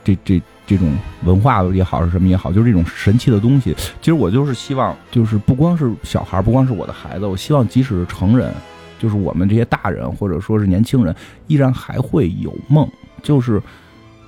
[0.03, 0.89] 这这这种
[1.23, 3.73] 文化也好是什么也好，就是这种神奇的东西。
[4.01, 8.53] 其实我就是希望，就是不光是小孩，不光是我的孩子，我希望即使是成人。
[8.99, 11.15] 就是我们这些大人或者说是年轻人，
[11.47, 12.89] 依然还会有梦，
[13.23, 13.63] 就是，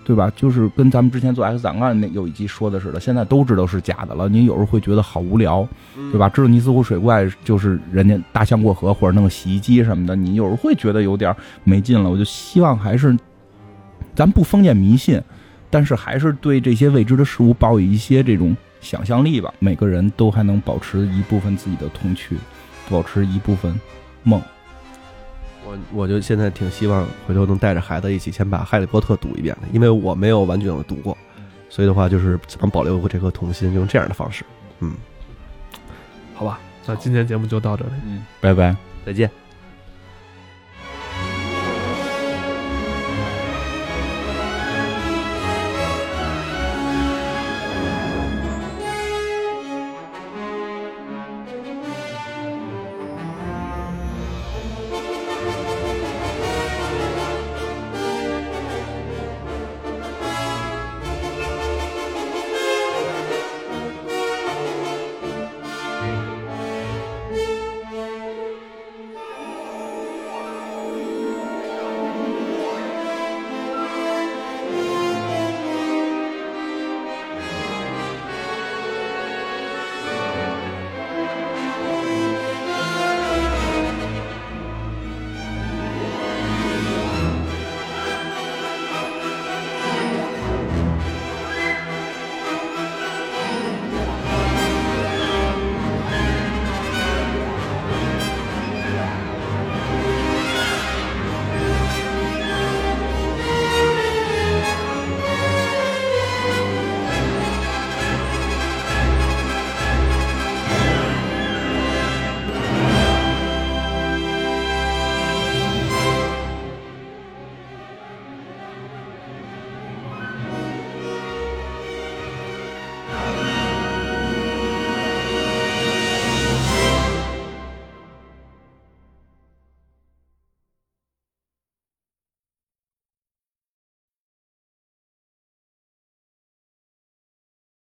[0.09, 0.33] 对吧？
[0.35, 5.69] 就是跟咱们之前做 X 档案那有一集说的似的，现在都知道是假的了，你有时候会觉得好无聊，
[6.11, 6.31] 对吧？
[6.31, 12.09] 知道尼斯湖水怪就是人家大象过河或者弄个洗衣机什么的，你有时候会觉得有点没劲了。
[12.09, 13.15] 我就希望还是，
[14.15, 15.21] 咱不封建迷信，
[15.69, 19.53] 但是还是对这些未知的事物抱有一些这种想象力吧。
[19.59, 22.35] 每个人都还能保持一部分自己的童趣，
[22.89, 23.79] 保持一部分
[24.23, 24.41] 梦。
[25.69, 31.17] 我我就现在挺希望回头能带着孩子一起先把《哈利波特》读一遍的，因为我没有完整的读过，
[31.69, 34.45] 所以的话就是想保留这颗童心，用这样的方式。
[34.81, 34.95] 嗯，
[36.35, 39.31] 好吧，那今天节目就到这里，嗯，拜拜，再见。